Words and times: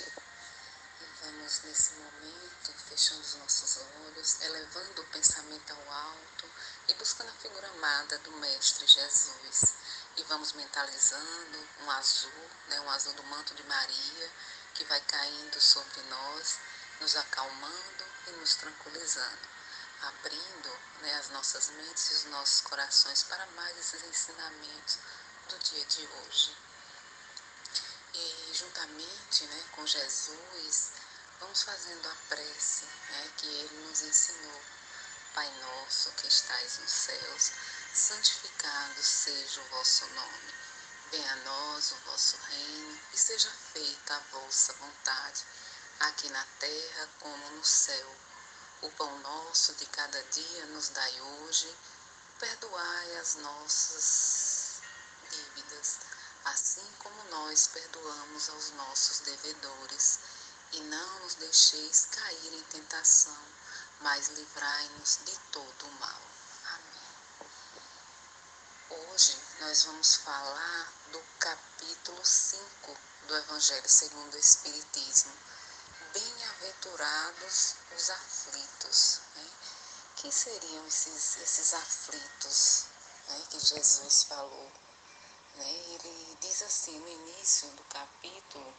noite. 0.00 0.12
E 1.00 1.24
vamos 1.24 1.62
nesse 1.64 1.94
momento 1.94 2.72
fechando 2.88 3.20
os 3.20 3.34
nossos 3.34 3.78
olhos, 4.06 4.40
elevando 4.40 5.02
o 5.02 5.06
pensamento 5.06 5.72
ao 5.72 5.92
alto 5.92 6.50
e 6.88 6.94
buscando 6.94 7.28
a 7.28 7.40
figura 7.40 7.68
amada 7.68 8.18
do 8.18 8.32
Mestre 8.32 8.86
Jesus. 8.86 9.74
E 10.16 10.22
vamos 10.24 10.52
mentalizando 10.52 11.68
um 11.80 11.90
azul, 11.90 12.50
né, 12.68 12.80
um 12.80 12.90
azul 12.90 13.12
do 13.14 13.24
manto 13.24 13.54
de 13.54 13.62
Maria, 13.64 14.30
que 14.74 14.84
vai 14.84 15.00
caindo 15.02 15.60
sobre 15.60 16.00
nós, 16.02 16.58
nos 17.00 17.16
acalmando 17.16 18.04
e 18.28 18.30
nos 18.32 18.54
tranquilizando, 18.54 19.48
abrindo 20.02 20.78
né, 21.00 21.14
as 21.16 21.28
nossas 21.30 21.68
mentes 21.70 22.10
e 22.10 22.14
os 22.14 22.24
nossos 22.24 22.60
corações 22.62 23.22
para 23.24 23.46
mais 23.46 23.76
esses 23.78 24.02
ensinamentos 24.04 24.98
do 25.48 25.58
dia 25.58 25.84
de 25.86 26.06
hoje. 26.06 26.71
E 28.14 28.50
juntamente 28.52 29.46
né, 29.46 29.64
com 29.72 29.86
Jesus, 29.86 30.92
vamos 31.40 31.62
fazendo 31.62 32.06
a 32.06 32.16
prece 32.28 32.84
né, 32.84 33.30
que 33.38 33.46
Ele 33.46 33.86
nos 33.86 34.02
ensinou. 34.02 34.60
Pai 35.34 35.50
nosso 35.62 36.12
que 36.12 36.28
estais 36.28 36.78
nos 36.78 36.90
céus, 36.90 37.52
santificado 37.94 39.02
seja 39.02 39.62
o 39.62 39.68
vosso 39.70 40.06
nome. 40.08 40.54
Venha 41.10 41.32
a 41.32 41.36
nós 41.36 41.92
o 41.92 41.96
vosso 42.10 42.36
reino 42.36 43.00
e 43.14 43.16
seja 43.16 43.50
feita 43.72 44.14
a 44.14 44.20
vossa 44.36 44.74
vontade, 44.74 45.46
aqui 46.00 46.28
na 46.28 46.44
terra 46.58 47.08
como 47.18 47.50
no 47.52 47.64
céu. 47.64 48.16
O 48.82 48.90
pão 48.90 49.18
nosso 49.20 49.74
de 49.76 49.86
cada 49.86 50.22
dia 50.24 50.66
nos 50.66 50.90
dai 50.90 51.20
hoje, 51.20 51.74
perdoai 52.38 53.16
as 53.16 53.36
nossas 53.36 54.82
dívidas 55.30 56.11
assim 56.44 56.86
como 56.98 57.22
nós 57.24 57.68
perdoamos 57.68 58.48
aos 58.48 58.70
nossos 58.72 59.20
devedores. 59.20 60.18
E 60.72 60.80
não 60.80 61.20
nos 61.20 61.34
deixeis 61.34 62.06
cair 62.06 62.54
em 62.54 62.62
tentação, 62.64 63.36
mas 64.00 64.28
livrai-nos 64.28 65.18
de 65.24 65.38
todo 65.50 65.86
o 65.86 65.92
mal. 66.00 66.22
Amém. 66.64 67.48
Hoje 68.88 69.38
nós 69.60 69.84
vamos 69.84 70.16
falar 70.16 70.92
do 71.12 71.22
capítulo 71.38 72.24
5 72.24 72.96
do 73.26 73.36
Evangelho 73.36 73.88
segundo 73.88 74.34
o 74.34 74.38
Espiritismo. 74.38 75.32
Bem-aventurados 76.14 77.74
os 77.94 78.10
aflitos. 78.10 79.20
Né? 79.36 79.50
Quem 80.16 80.30
seriam 80.30 80.86
esses, 80.86 81.36
esses 81.36 81.74
aflitos 81.74 82.84
né, 83.28 83.42
que 83.50 83.60
Jesus 83.60 84.24
falou? 84.24 84.72
Né? 85.56 85.70
Ele 85.70 86.38
diz 86.40 86.62
assim 86.62 86.98
no 86.98 87.08
início 87.08 87.68
do 87.70 87.84
capítulo, 87.84 88.74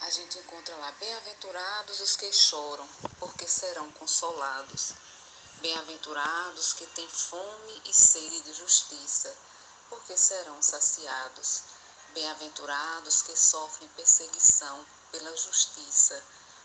a 0.00 0.10
gente 0.10 0.38
encontra 0.38 0.74
lá, 0.76 0.90
bem-aventurados 0.92 2.00
os 2.00 2.16
que 2.16 2.32
choram, 2.32 2.88
porque 3.20 3.46
serão 3.46 3.90
consolados. 3.92 4.92
Bem-aventurados 5.60 6.72
que 6.74 6.86
têm 6.88 7.08
fome 7.08 7.82
e 7.84 7.94
sede 7.94 8.40
de 8.42 8.52
justiça, 8.52 9.34
porque 9.88 10.16
serão 10.16 10.60
saciados. 10.60 11.62
Bem-aventurados 12.12 13.22
que 13.22 13.36
sofrem 13.36 13.88
perseguição 13.90 14.84
pela 15.12 15.36
justiça, 15.36 16.22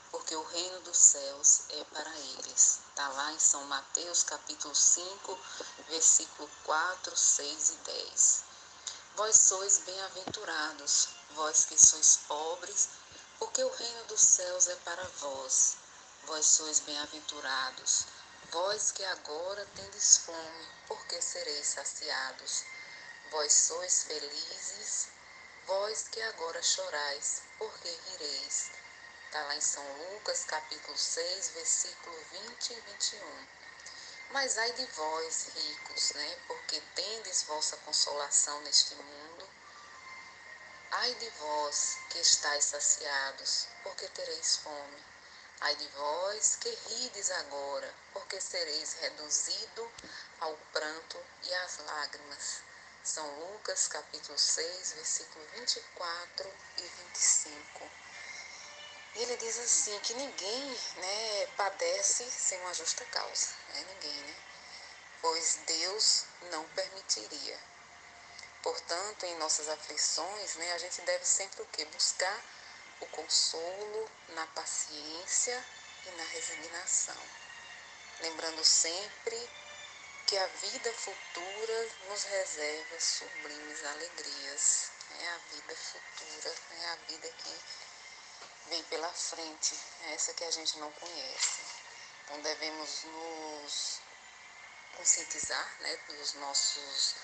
porque 0.09 0.35
o 0.35 0.43
reino 0.43 0.81
dos 0.81 0.97
céus 0.97 1.61
é 1.69 1.83
para 1.85 2.17
eles. 2.17 2.79
Está 2.89 3.07
lá 3.09 3.31
em 3.33 3.39
São 3.39 3.63
Mateus 3.65 4.23
capítulo 4.23 4.75
5, 4.75 5.39
versículo 5.89 6.49
4, 6.65 7.15
6 7.15 7.69
e 7.69 7.75
10. 7.75 8.50
Vós 9.15 9.35
sois 9.35 9.79
bem-aventurados, 9.79 11.09
vós 11.31 11.65
que 11.65 11.77
sois 11.77 12.17
pobres, 12.29 12.89
porque 13.37 13.61
o 13.61 13.69
reino 13.69 14.05
dos 14.05 14.21
céus 14.21 14.67
é 14.67 14.75
para 14.77 15.03
vós. 15.19 15.75
Vós 16.23 16.45
sois 16.45 16.79
bem-aventurados, 16.79 18.05
vós 18.51 18.91
que 18.91 19.03
agora 19.03 19.67
tendes 19.75 20.19
fome, 20.19 20.67
porque 20.87 21.21
sereis 21.21 21.67
saciados. 21.67 22.63
Vós 23.31 23.51
sois 23.51 24.03
felizes, 24.03 25.09
vós 25.65 26.07
que 26.09 26.21
agora 26.21 26.63
chorais, 26.63 27.43
porque 27.57 27.89
rireis. 27.89 28.71
Está 29.25 29.43
lá 29.43 29.55
em 29.57 29.61
São 29.61 29.83
Lucas, 30.13 30.45
capítulo 30.45 30.97
6, 30.97 31.49
versículo 31.49 32.17
20 32.31 32.69
e 32.71 32.79
21. 32.79 33.60
Mas 34.33 34.57
ai 34.57 34.71
de 34.71 34.85
vós, 34.85 35.49
ricos, 35.53 36.13
né? 36.13 36.37
Porque 36.47 36.81
tendes 36.95 37.43
vossa 37.43 37.75
consolação 37.77 38.61
neste 38.61 38.95
mundo. 38.95 39.49
Ai 40.89 41.13
de 41.15 41.29
vós 41.31 41.97
que 42.09 42.19
estáis 42.19 42.63
saciados, 42.63 43.67
porque 43.83 44.07
tereis 44.07 44.55
fome. 44.57 45.05
Ai 45.59 45.75
de 45.75 45.87
vós 45.89 46.55
que 46.61 46.69
rides 46.69 47.29
agora, 47.31 47.93
porque 48.13 48.39
sereis 48.39 48.93
reduzido 49.01 49.91
ao 50.39 50.55
pranto 50.71 51.21
e 51.43 51.53
às 51.53 51.79
lágrimas. 51.79 52.61
São 53.03 53.27
Lucas 53.39 53.89
capítulo 53.89 54.39
6, 54.39 54.93
versículo 54.93 55.45
24 55.55 56.49
e 56.77 56.81
25. 56.81 57.91
Ele 59.15 59.35
diz 59.37 59.59
assim 59.59 59.99
que 59.99 60.13
ninguém 60.13 60.77
né, 60.95 61.47
padece 61.57 62.23
sem 62.31 62.59
uma 62.61 62.73
justa 62.73 63.03
causa, 63.05 63.49
né? 63.73 63.85
ninguém, 63.93 64.21
né? 64.23 64.35
Pois 65.21 65.59
Deus 65.65 66.25
não 66.49 66.63
permitiria. 66.69 67.59
Portanto, 68.63 69.25
em 69.25 69.37
nossas 69.37 69.67
aflições, 69.67 70.55
né, 70.55 70.73
a 70.73 70.77
gente 70.77 71.01
deve 71.01 71.25
sempre 71.25 71.61
o 71.61 71.65
quê? 71.67 71.83
Buscar 71.85 72.41
o 73.01 73.05
consolo 73.07 74.09
na 74.29 74.47
paciência 74.47 75.65
e 76.05 76.11
na 76.11 76.23
resignação. 76.23 77.17
Lembrando 78.21 78.63
sempre 78.63 79.49
que 80.27 80.37
a 80.37 80.47
vida 80.47 80.93
futura 80.93 81.89
nos 82.07 82.23
reserva 82.23 82.99
sublimes 82.99 83.83
alegrias. 83.83 84.91
É 85.19 85.27
a 85.27 85.37
vida 85.53 85.75
futura, 85.75 86.55
é 86.79 86.85
a 86.85 86.95
vida 87.07 87.27
que 87.29 87.59
vem 88.67 88.83
pela 88.83 89.11
frente, 89.13 89.75
é 90.03 90.13
essa 90.13 90.33
que 90.33 90.43
a 90.43 90.51
gente 90.51 90.77
não 90.79 90.91
conhece. 90.91 91.61
Então 92.23 92.41
devemos 92.41 93.03
nos 93.03 94.01
conscientizar 94.97 95.75
né, 95.81 95.97
dos, 96.07 96.33
nossos, 96.35 97.15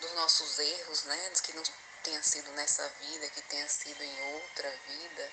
dos 0.00 0.12
nossos 0.12 0.58
erros, 0.58 1.04
né, 1.04 1.32
que 1.42 1.52
não 1.54 1.62
tenha 2.02 2.22
sido 2.22 2.50
nessa 2.52 2.88
vida, 2.88 3.28
que 3.30 3.42
tenha 3.42 3.68
sido 3.68 4.02
em 4.02 4.34
outra 4.34 4.70
vida, 4.88 5.32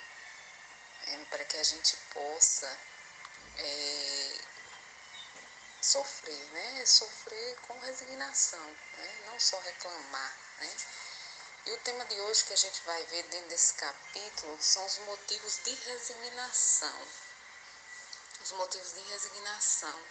é, 1.08 1.26
para 1.26 1.46
que 1.46 1.58
a 1.58 1.64
gente 1.64 1.96
possa 2.14 2.80
é, 3.58 4.38
sofrer, 5.84 6.46
né? 6.52 6.86
Sofrer 6.86 7.58
com 7.68 7.78
resignação, 7.80 8.66
né? 8.98 9.22
não 9.26 9.40
só 9.40 9.60
reclamar. 9.60 10.38
Né? 10.60 10.70
E 11.66 11.72
o 11.72 11.78
tema 11.78 12.04
de 12.06 12.20
hoje 12.20 12.44
que 12.44 12.52
a 12.52 12.58
gente 12.58 12.82
vai 12.82 13.02
ver 13.06 13.24
dentro 13.24 13.48
desse 13.48 13.74
capítulo 13.76 14.58
são 14.62 14.86
os 14.86 14.98
motivos 15.00 15.60
de 15.64 15.74
resignação. 15.74 17.08
Os 18.42 18.52
motivos 18.52 18.94
de 18.94 19.00
resignação. 19.00 20.06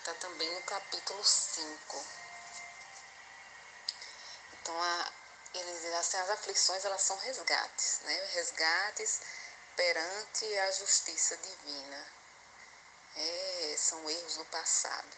Está 0.00 0.12
também 0.14 0.54
no 0.54 0.60
capítulo 0.64 1.24
5. 1.24 2.04
Então, 4.52 4.82
a, 4.82 5.12
eles, 5.54 5.94
assim, 5.94 6.18
as 6.18 6.28
aflições 6.28 6.84
elas 6.84 7.00
são 7.00 7.16
resgates, 7.20 8.00
né? 8.02 8.24
Resgates 8.34 9.22
perante 9.76 10.58
a 10.58 10.70
justiça 10.72 11.38
divina. 11.38 12.06
É, 13.16 13.76
são 13.78 14.10
erros 14.10 14.36
do 14.36 14.44
passado. 14.44 15.16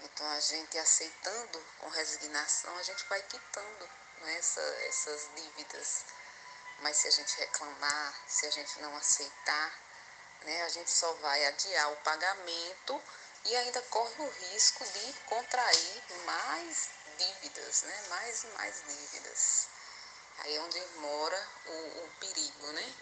Então, 0.00 0.26
a 0.30 0.40
gente 0.40 0.78
aceitando 0.78 1.62
com 1.78 1.88
resignação, 1.90 2.74
a 2.78 2.82
gente 2.82 3.04
vai 3.04 3.22
quitando 3.24 4.01
né, 4.22 4.38
essa, 4.38 4.60
essas 4.88 5.28
dívidas. 5.34 6.04
Mas 6.80 6.96
se 6.96 7.08
a 7.08 7.10
gente 7.10 7.36
reclamar, 7.38 8.22
se 8.26 8.46
a 8.46 8.50
gente 8.50 8.80
não 8.80 8.96
aceitar, 8.96 9.78
né, 10.42 10.62
a 10.62 10.68
gente 10.68 10.90
só 10.90 11.12
vai 11.14 11.46
adiar 11.46 11.92
o 11.92 11.96
pagamento 11.98 13.02
e 13.44 13.56
ainda 13.56 13.80
corre 13.82 14.14
o 14.22 14.28
risco 14.28 14.84
de 14.84 15.12
contrair 15.26 16.02
mais 16.24 16.88
dívidas, 17.18 17.82
né, 17.82 18.02
mais 18.08 18.44
e 18.44 18.46
mais 18.48 18.82
dívidas. 18.86 19.68
Aí 20.38 20.56
é 20.56 20.60
onde 20.60 20.80
mora 20.96 21.48
o, 21.66 22.04
o 22.04 22.10
perigo, 22.18 22.66
né? 22.72 22.94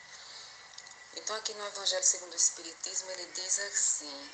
Então 1.15 1.37
aqui 1.37 1.55
no 1.55 1.67
Evangelho 1.67 2.05
segundo 2.05 2.33
o 2.33 2.37
Espiritismo 2.37 3.11
ele 3.13 3.27
diz 3.33 3.59
assim, 3.59 4.31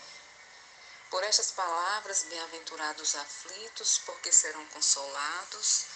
por 1.10 1.22
estas 1.22 1.52
palavras, 1.52 2.24
bem-aventurados 2.24 3.14
aflitos, 3.14 3.98
porque 3.98 4.32
serão 4.32 4.66
consolados, 4.66 5.86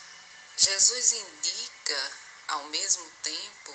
Jesus 0.63 1.13
indica, 1.15 2.13
ao 2.49 2.65
mesmo 2.65 3.11
tempo, 3.23 3.75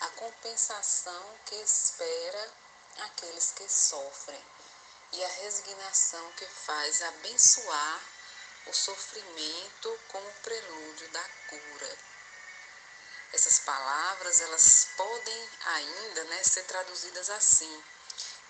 a 0.00 0.08
compensação 0.08 1.38
que 1.46 1.54
espera 1.54 2.52
aqueles 2.98 3.52
que 3.52 3.68
sofrem 3.68 4.44
e 5.12 5.24
a 5.24 5.28
resignação 5.28 6.32
que 6.32 6.44
faz 6.46 7.00
abençoar 7.02 8.00
o 8.66 8.72
sofrimento 8.72 10.00
como 10.08 10.28
prelúdio 10.42 11.08
da 11.10 11.22
cura. 11.48 11.98
Essas 13.32 13.60
palavras, 13.60 14.40
elas 14.40 14.88
podem 14.96 15.50
ainda 15.64 16.24
né, 16.24 16.42
ser 16.42 16.64
traduzidas 16.64 17.30
assim: 17.30 17.84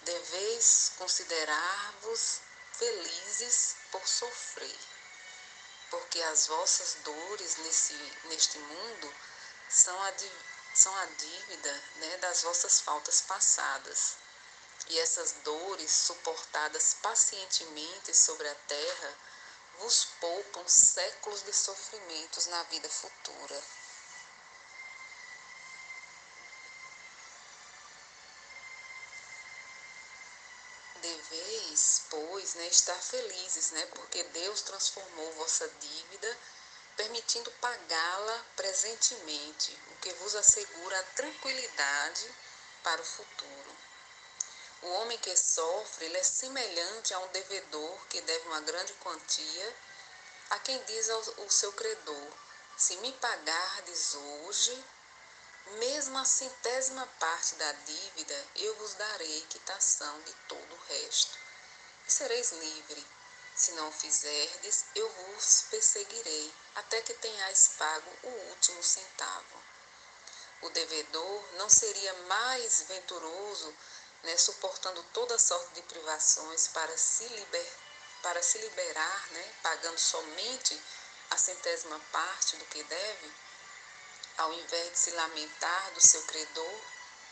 deveis 0.01 0.93
considerar-vos 0.97 2.41
felizes 2.73 3.77
por 3.93 4.09
sofrer, 4.09 4.96
porque 5.97 6.21
as 6.25 6.47
vossas 6.47 6.99
dores 7.03 7.57
nesse, 7.57 7.95
neste 8.25 8.59
mundo 8.59 9.15
são 9.67 9.99
a, 10.03 10.13
são 10.75 10.95
a 10.95 11.07
dívida 11.07 11.83
né, 11.97 12.17
das 12.19 12.43
vossas 12.43 12.81
faltas 12.81 13.23
passadas. 13.23 14.17
E 14.89 14.99
essas 14.99 15.33
dores 15.43 15.91
suportadas 15.91 16.97
pacientemente 17.01 18.15
sobre 18.15 18.47
a 18.47 18.55
terra 18.55 19.15
vos 19.79 20.05
poupam 20.21 20.69
séculos 20.69 21.43
de 21.43 21.53
sofrimentos 21.55 22.47
na 22.47 22.63
vida 22.65 22.89
futura. 22.91 23.63
Pois, 32.09 32.55
né, 32.55 32.69
estar 32.69 32.95
felizes, 32.95 33.71
né, 33.73 33.87
porque 33.95 34.23
Deus 34.25 34.63
transformou 34.63 35.33
vossa 35.35 35.69
dívida, 35.69 36.39
permitindo 36.97 37.51
pagá-la 37.61 38.45
presentemente, 38.57 39.79
o 39.91 39.97
que 39.97 40.13
vos 40.15 40.35
assegura 40.35 40.99
a 40.99 41.03
tranquilidade 41.15 42.35
para 42.83 43.03
o 43.03 43.05
futuro. 43.05 43.77
O 44.83 44.89
homem 45.01 45.19
que 45.19 45.37
sofre, 45.37 46.07
ele 46.07 46.17
é 46.17 46.23
semelhante 46.23 47.13
a 47.13 47.19
um 47.19 47.29
devedor 47.29 48.07
que 48.09 48.21
deve 48.23 48.47
uma 48.49 48.61
grande 48.61 48.93
quantia, 48.95 49.77
a 50.51 50.59
quem 50.61 50.83
diz 50.85 51.11
ao, 51.11 51.23
ao 51.41 51.51
seu 51.51 51.73
credor: 51.73 52.33
Se 52.77 52.97
me 52.99 53.13
pagardes 53.13 54.15
hoje, 54.15 54.85
mesmo 55.73 56.17
a 56.17 56.25
centésima 56.25 57.07
parte 57.19 57.55
da 57.57 57.73
dívida, 57.73 58.45
eu 58.55 58.75
vos 58.77 58.95
darei 58.95 59.41
quitação 59.49 60.23
de 60.23 60.33
todo 60.49 60.75
o 60.75 60.81
resto. 60.89 61.46
Sereis 62.07 62.53
livre. 62.53 63.05
Se 63.57 63.73
não 63.73 63.91
fizerdes, 63.91 64.85
eu 64.95 65.09
vos 65.09 65.65
perseguirei, 65.71 66.55
até 66.77 67.01
que 67.03 67.15
tenhais 67.15 67.71
pago 67.77 68.11
o 68.23 68.29
último 68.51 68.83
centavo. 68.83 69.63
O 70.63 70.71
devedor 70.71 71.45
não 71.55 71.69
seria 71.69 72.15
mais 72.25 72.83
venturoso 72.83 73.75
né, 74.23 74.37
suportando 74.37 75.03
toda 75.13 75.39
sorte 75.39 75.75
de 75.75 75.83
privações 75.83 76.69
para 76.69 76.97
se, 76.97 77.27
liber, 77.27 77.73
para 78.23 78.43
se 78.43 78.59
liberar, 78.59 79.27
né, 79.33 79.55
pagando 79.63 79.99
somente 79.99 80.81
a 81.31 81.37
centésima 81.37 81.99
parte 82.13 82.57
do 82.57 82.65
que 82.67 82.85
deve, 82.85 83.33
ao 84.39 84.53
invés 84.53 84.93
de 84.93 84.99
se 84.99 85.11
lamentar 85.11 85.91
do 85.93 86.01
seu 86.01 86.23
credor, 86.23 86.81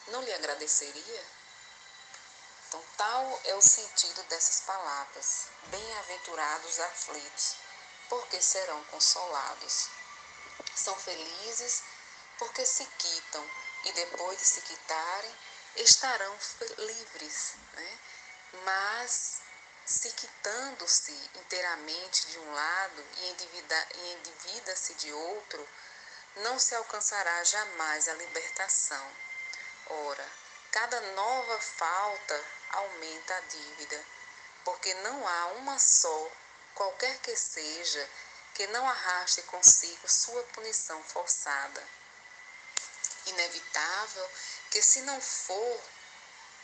não 0.09 0.23
lhe 0.23 0.32
agradeceria? 0.32 1.25
Então, 2.75 2.85
tal 2.97 3.41
é 3.44 3.55
o 3.55 3.62
sentido 3.62 4.21
dessas 4.25 4.62
palavras. 4.62 5.47
Bem-aventurados 5.69 6.81
aflitos, 6.81 7.55
porque 8.09 8.43
serão 8.43 8.82
consolados. 8.87 9.88
São 10.75 10.97
felizes 10.97 11.85
porque 12.37 12.67
se 12.67 12.85
quitam 12.99 13.49
e 13.85 13.93
depois 13.93 14.38
de 14.38 14.44
se 14.44 14.61
quitarem, 14.62 15.38
estarão 15.76 16.37
livres, 16.79 17.55
né? 17.75 17.99
mas 18.65 19.41
se 19.87 20.11
quitando-se 20.11 21.12
inteiramente 21.37 22.27
de 22.27 22.41
um 22.41 22.55
lado 22.55 23.06
e 23.19 24.15
endivida-se 24.15 24.94
de 24.94 25.12
outro, 25.12 25.69
não 26.38 26.59
se 26.59 26.75
alcançará 26.75 27.44
jamais 27.44 28.09
a 28.09 28.15
libertação. 28.15 29.17
Ora, 29.87 30.29
cada 30.73 31.00
nova 31.12 31.61
falta 31.61 32.64
aumenta 32.75 33.37
a 33.37 33.41
dívida, 33.41 34.05
porque 34.65 34.93
não 34.94 35.26
há 35.26 35.47
uma 35.55 35.79
só, 35.79 36.31
qualquer 36.75 37.19
que 37.19 37.37
seja, 37.37 38.09
que 38.55 38.67
não 38.69 38.88
arraste 38.88 39.43
consigo 39.43 40.09
sua 40.09 40.43
punição 40.44 41.03
forçada. 41.05 41.82
Inevitável 43.26 44.31
que 44.71 44.82
se 44.82 45.00
não 45.03 45.21
for 45.21 45.81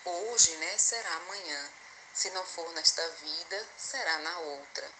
hoje, 0.05 0.57
né, 0.57 0.79
será 0.79 1.13
amanhã. 1.17 1.71
Se 2.13 2.31
não 2.31 2.45
for 2.45 2.69
nesta 2.73 3.09
vida, 3.11 3.69
será 3.77 4.19
na 4.19 4.39
outra. 4.39 4.91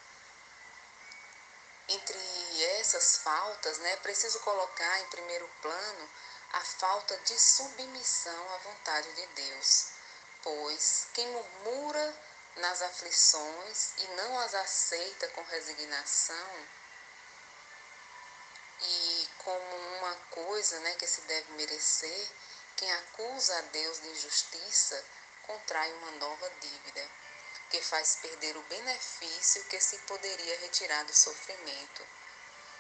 Entre 1.89 2.65
essas 2.79 3.17
faltas, 3.19 3.79
né, 3.79 3.97
preciso 3.97 4.39
colocar 4.41 5.01
em 5.01 5.07
primeiro 5.07 5.49
plano 5.61 6.11
a 6.53 6.61
falta 6.61 7.17
de 7.19 7.39
submissão 7.39 8.55
à 8.55 8.59
vontade 8.59 9.13
de 9.13 9.27
Deus. 9.27 10.00
Pois 10.43 11.09
quem 11.13 11.27
murmura 11.29 12.15
nas 12.57 12.83
aflições 12.83 13.93
e 13.99 14.07
não 14.17 14.39
as 14.41 14.55
aceita 14.55 15.29
com 15.29 15.43
resignação 15.43 16.69
e 18.83 19.29
como 19.39 19.77
uma 19.99 20.15
coisa 20.31 20.79
né, 20.81 20.95
que 20.95 21.07
se 21.07 21.21
deve 21.23 21.53
merecer, 21.53 22.29
quem 22.77 22.91
acusa 22.93 23.59
a 23.59 23.63
Deus 23.63 24.01
de 24.01 24.09
injustiça 24.09 25.05
contrai 25.43 25.93
uma 25.95 26.13
nova 26.13 26.51
dívida, 26.61 27.11
que 27.69 27.83
faz 27.83 28.17
perder 28.17 28.57
o 28.57 28.63
benefício 28.63 29.65
que 29.65 29.81
se 29.81 29.99
poderia 29.99 30.59
retirar 30.61 31.05
do 31.05 31.17
sofrimento. 31.17 32.07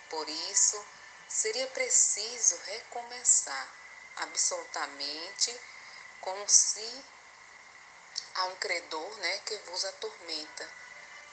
Por 0.08 0.28
isso, 0.28 0.84
seria 1.28 1.66
preciso 1.68 2.56
recomeçar 2.64 3.68
absolutamente 4.16 5.60
como 6.20 6.48
se 6.48 7.04
a 8.34 8.44
um 8.44 8.56
credor 8.56 9.16
né, 9.18 9.38
que 9.46 9.56
vos 9.70 9.84
atormenta. 9.84 10.68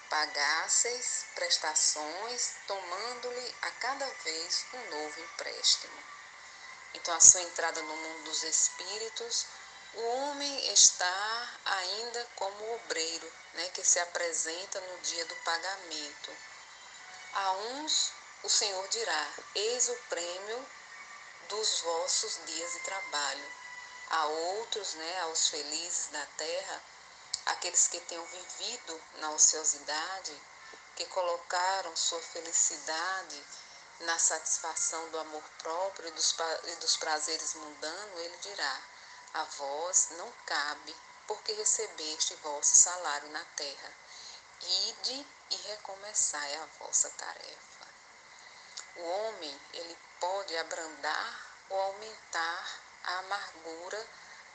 Pagasseis 0.09 1.25
prestações, 1.35 2.56
tomando-lhe 2.65 3.56
a 3.62 3.71
cada 3.71 4.06
vez 4.24 4.65
um 4.74 4.89
novo 4.89 5.19
empréstimo. 5.19 6.03
Então, 6.94 7.13
a 7.13 7.19
sua 7.19 7.41
entrada 7.41 7.81
no 7.81 7.95
mundo 7.95 8.24
dos 8.24 8.44
espíritos, 8.44 9.45
o 9.94 10.01
homem 10.01 10.74
está 10.74 11.50
ainda 11.65 12.25
como 12.35 12.75
obreiro, 12.75 13.31
né, 13.53 13.69
que 13.69 13.83
se 13.83 14.00
apresenta 14.00 14.79
no 14.79 14.97
dia 15.00 15.25
do 15.25 15.35
pagamento. 15.38 16.38
A 17.33 17.51
uns 17.51 18.13
o 18.44 18.50
Senhor 18.50 18.88
dirá: 18.89 19.33
Eis 19.56 19.89
o 19.89 19.95
prêmio 20.09 20.69
dos 21.50 21.81
vossos 21.81 22.39
dias 22.45 22.71
de 22.74 22.79
trabalho. 22.79 23.51
A 24.09 24.25
outros, 24.25 24.93
né, 24.93 25.22
aos 25.22 25.50
felizes 25.50 26.08
da 26.08 26.25
terra, 26.38 26.81
aqueles 27.48 27.88
que 27.88 28.00
tenham 28.01 28.25
vivido 28.25 29.01
na 29.15 29.31
ociosidade, 29.31 30.41
que 30.96 31.05
colocaram 31.08 31.96
sua 31.96 32.22
felicidade 32.22 33.43
na 34.01 34.17
satisfação 34.17 35.10
do 35.10 35.20
amor 35.20 35.43
próprio 35.60 36.08
e 36.08 36.12
dos, 36.12 36.36
e 36.65 36.75
dos 36.77 36.98
prazeres 36.98 37.53
mundanos, 37.55 38.20
ele 38.20 38.38
dirá: 38.38 38.81
A 39.34 39.43
vós 39.43 40.10
não 40.12 40.31
cabe, 40.46 40.96
porque 41.27 41.51
recebeste 41.53 42.36
vosso 42.36 42.75
salário 42.75 43.29
na 43.29 43.43
terra. 43.55 43.93
Ide 44.62 45.27
e 45.51 45.55
recomeçai 45.67 46.55
a 46.55 46.65
vossa 46.79 47.10
tarefa. 47.12 47.88
O 48.96 49.03
homem, 49.03 49.62
ele 49.74 49.98
pode 50.20 50.58
abrandar 50.58 51.48
ou 51.70 51.79
aumentar 51.79 52.79
a 53.07 53.17
amargura 53.19 54.07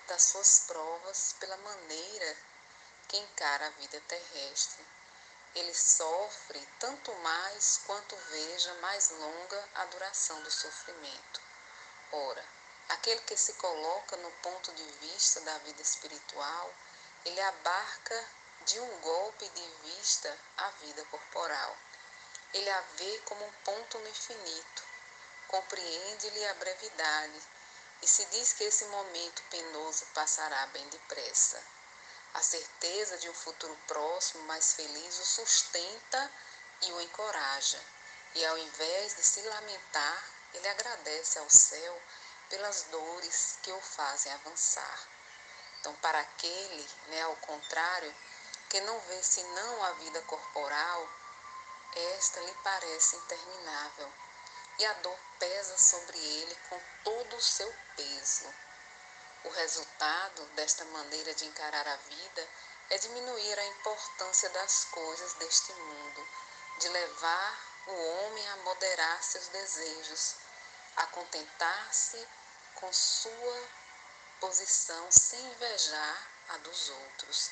das 0.07 0.23
suas 0.23 0.61
provas 0.61 1.35
pela 1.41 1.57
maneira 1.59 2.37
que 3.09 3.19
encara 3.19 3.67
a 3.67 3.71
vida 3.71 4.01
terrestre 4.09 4.87
ele 5.55 5.75
sofre 5.75 6.67
tanto 6.79 7.13
mais 7.17 7.83
quanto 7.87 8.17
veja 8.31 8.73
mais 8.77 9.11
longa 9.11 9.69
a 9.75 9.85
duração 9.87 10.41
do 10.43 10.51
sofrimento. 10.51 11.43
Ora, 12.11 12.45
aquele 12.89 13.21
que 13.23 13.37
se 13.37 13.53
coloca 13.55 14.17
no 14.17 14.31
ponto 14.43 14.73
de 14.73 14.83
vista 15.01 15.43
da 15.43 15.59
vida 15.59 15.83
espiritual, 15.83 16.75
ele 17.27 17.41
abarca 17.41 18.29
de 18.65 18.81
um 18.81 19.01
golpe 19.01 19.47
de 19.47 19.69
vista 19.83 20.39
a 20.57 20.71
vida 20.71 21.05
corporal. 21.07 21.77
Ele 22.55 22.71
a 22.71 22.81
vê 22.97 23.19
como 23.27 23.45
um 23.45 23.53
ponto 23.65 23.99
no 23.99 24.09
infinito, 24.09 24.83
compreende-lhe 25.49 26.47
a 26.49 26.55
brevidade 26.55 27.43
e 28.03 28.07
se 28.09 28.25
diz 28.27 28.53
que 28.53 28.65
esse 28.65 28.85
momento 28.87 29.43
penoso 29.49 30.05
passará 30.13 30.67
bem 30.67 30.87
depressa. 30.89 31.63
A 32.35 32.43
certeza 32.43 33.17
de 33.19 33.29
um 33.29 33.35
futuro 33.35 33.79
próximo, 33.87 34.43
mais 34.45 34.73
feliz, 34.73 35.19
o 35.19 35.25
sustenta 35.25 36.31
e 36.83 36.93
o 36.93 37.01
encoraja. 37.01 37.81
E 38.35 38.45
ao 38.47 38.59
invés 38.59 39.15
de 39.15 39.23
se 39.23 39.43
lamentar, 39.43 40.25
ele 40.55 40.69
agradece 40.69 41.39
ao 41.39 41.49
céu 41.49 42.03
pelas 42.49 42.83
dores 42.85 43.59
que 43.63 43.71
o 43.71 43.81
fazem 43.81 44.33
avançar. 44.33 45.09
Então, 45.79 45.95
para 45.97 46.19
aquele, 46.21 46.89
né, 47.09 47.23
ao 47.23 47.37
contrário, 47.37 48.15
que 48.69 48.81
não 48.81 48.99
vê 49.01 49.23
senão 49.23 49.85
a 49.85 49.93
vida 49.93 50.23
corporal, 50.23 51.09
esta 51.95 52.41
lhe 52.41 52.55
parece 52.65 53.17
interminável. 53.17 54.13
E 54.79 54.87
a 54.87 54.93
dor 54.95 55.19
pesa 55.39 55.77
sobre 55.77 56.19
ele 56.19 56.55
com 56.69 56.81
todo 57.05 57.37
o 57.37 57.43
seu 57.43 57.73
peso. 57.97 58.55
O 59.45 59.49
resultado 59.51 60.45
desta 60.55 60.85
maneira 60.87 61.35
de 61.35 61.45
encarar 61.47 61.87
a 61.87 61.97
vida 61.97 62.49
é 62.91 62.99
diminuir 62.99 63.59
a 63.59 63.65
importância 63.65 64.49
das 64.51 64.85
coisas 64.85 65.35
deste 65.35 65.73
mundo, 65.73 66.29
de 66.79 66.89
levar 66.89 67.61
o 67.87 67.93
homem 67.93 68.49
a 68.51 68.57
moderar 68.59 69.23
seus 69.23 69.49
desejos, 69.49 70.37
a 70.97 71.07
contentar-se 71.07 72.29
com 72.75 72.93
sua 72.93 73.69
posição 74.41 75.11
sem 75.11 75.41
invejar 75.41 76.29
a 76.51 76.57
dos 76.59 76.91
outros, 76.91 77.51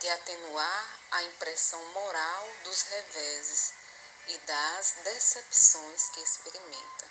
de 0.00 0.08
atenuar 0.08 0.98
a 1.10 1.22
impressão 1.24 1.84
moral 1.86 2.48
dos 2.64 2.82
reveses 2.82 3.77
e 4.28 4.38
das 4.38 4.94
decepções 5.04 6.10
que 6.10 6.20
experimenta. 6.20 7.06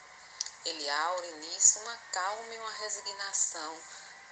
Ele 0.65 0.89
aure 0.89 1.31
nisso 1.33 1.79
uma 1.79 1.97
calma 2.11 2.53
e 2.53 2.57
uma 2.57 2.71
resignação 2.73 3.81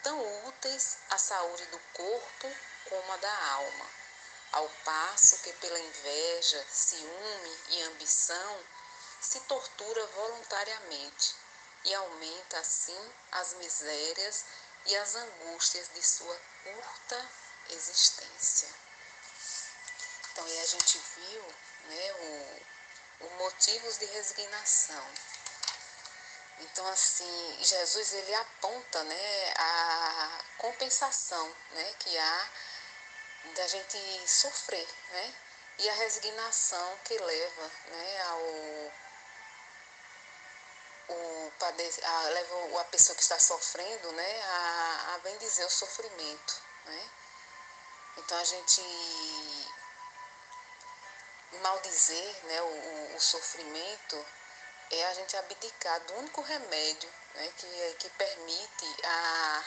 tão 0.04 0.48
úteis 0.48 0.98
à 1.10 1.18
saúde 1.18 1.66
do 1.68 1.80
corpo 1.94 2.56
como 2.90 3.14
a 3.14 3.18
da 3.18 3.46
alma, 3.54 3.90
ao 4.52 4.70
passo 4.84 5.40
que 5.40 5.52
pela 5.54 5.80
inveja, 5.80 6.66
ciúme 6.70 7.60
e 7.70 7.82
ambição 7.84 8.64
se 9.20 9.40
tortura 9.42 10.06
voluntariamente 10.08 11.36
e 11.84 11.94
aumenta 11.94 12.60
assim 12.60 13.14
as 13.32 13.54
misérias 13.54 14.46
e 14.86 14.96
as 14.98 15.16
angústias 15.16 15.90
de 15.94 16.04
sua 16.04 16.40
curta 16.64 17.30
existência. 17.70 18.70
Então 20.32 20.46
aí 20.46 20.60
a 20.60 20.66
gente 20.68 20.98
viu 21.16 21.46
né, 21.86 22.14
o, 22.14 22.62
o 23.22 23.30
motivos 23.38 23.98
de 23.98 24.06
resignação. 24.06 25.06
Então 26.60 26.88
assim, 26.88 27.58
Jesus 27.62 28.14
ele 28.14 28.34
aponta 28.36 29.04
né, 29.04 29.54
a 29.58 30.40
compensação 30.58 31.56
né, 31.72 31.94
que 32.00 32.18
há 32.18 32.50
da 33.56 33.68
gente 33.68 34.28
sofrer, 34.28 34.88
né? 35.12 35.34
E 35.78 35.90
a 35.90 35.94
resignação 35.94 37.00
que 37.04 37.18
leva 37.18 37.72
né, 37.88 38.22
ao 38.24 38.42
o, 41.10 41.52
a, 41.62 42.22
leva 42.30 42.82
a 42.82 42.86
pessoa 42.86 43.16
que 43.16 43.22
está 43.22 43.38
sofrendo 43.38 44.12
né, 44.14 44.42
a, 44.44 45.14
a 45.16 45.18
bem 45.20 45.38
dizer 45.38 45.66
o 45.66 45.70
sofrimento. 45.70 46.62
Né? 46.86 47.10
Então 48.18 48.38
a 48.38 48.44
gente 48.44 48.82
maldizer 51.62 52.36
né, 52.46 52.62
o, 52.62 53.16
o 53.16 53.20
sofrimento 53.20 54.26
é 54.92 55.06
a 55.08 55.14
gente 55.14 55.36
abdicar 55.38 56.00
do 56.02 56.14
único 56.16 56.42
remédio 56.42 57.10
né, 57.36 57.54
que, 57.58 57.96
que 58.00 58.10
permite 58.12 58.96
a, 59.04 59.64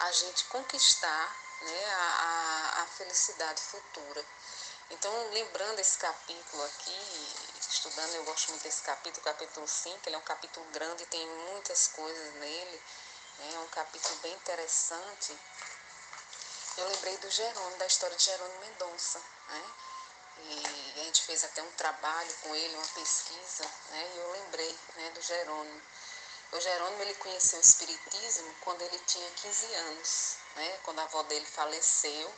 a 0.00 0.12
gente 0.12 0.44
conquistar 0.44 1.36
né, 1.62 1.84
a, 1.94 2.82
a, 2.82 2.86
felicidade 2.86 3.60
futura. 3.60 4.24
Então, 4.90 5.30
lembrando 5.30 5.78
esse 5.78 5.96
capítulo 5.98 6.62
aqui, 6.64 7.28
estudando, 7.70 8.14
eu 8.14 8.24
gosto 8.24 8.50
muito 8.50 8.62
desse 8.62 8.82
capítulo, 8.82 9.24
capítulo 9.24 9.66
5, 9.66 10.00
ele 10.06 10.16
é 10.16 10.18
um 10.18 10.22
capítulo 10.22 10.66
grande, 10.72 11.06
tem 11.06 11.26
muitas 11.26 11.88
coisas 11.88 12.34
nele, 12.34 12.82
né, 13.38 13.54
é 13.54 13.58
um 13.58 13.68
capítulo 13.68 14.14
bem 14.16 14.32
interessante. 14.34 15.36
Eu 16.76 16.88
lembrei 16.88 17.16
do 17.18 17.30
Jerônimo, 17.30 17.76
da 17.76 17.86
história 17.86 18.16
de 18.16 18.24
Jerônimo 18.24 18.60
Mendonça, 18.60 19.20
né? 19.48 19.62
E 20.38 21.00
a 21.00 21.04
gente 21.04 21.22
fez 21.22 21.44
até 21.44 21.62
um 21.62 21.70
trabalho 21.72 22.34
com 22.42 22.54
ele, 22.54 22.74
uma 22.74 22.86
pesquisa, 22.88 23.64
né? 23.90 24.10
E 24.14 24.18
eu 24.18 24.32
lembrei 24.32 24.78
né, 24.96 25.10
do 25.10 25.20
Jerônimo. 25.20 25.82
O 26.52 26.60
Jerônimo 26.60 27.02
ele 27.02 27.14
conheceu 27.14 27.58
o 27.58 27.62
Espiritismo 27.62 28.54
quando 28.60 28.82
ele 28.82 28.98
tinha 29.06 29.30
15 29.30 29.74
anos, 29.74 30.36
né? 30.56 30.78
Quando 30.84 30.98
a 30.98 31.04
avó 31.04 31.22
dele 31.22 31.46
faleceu, 31.46 32.34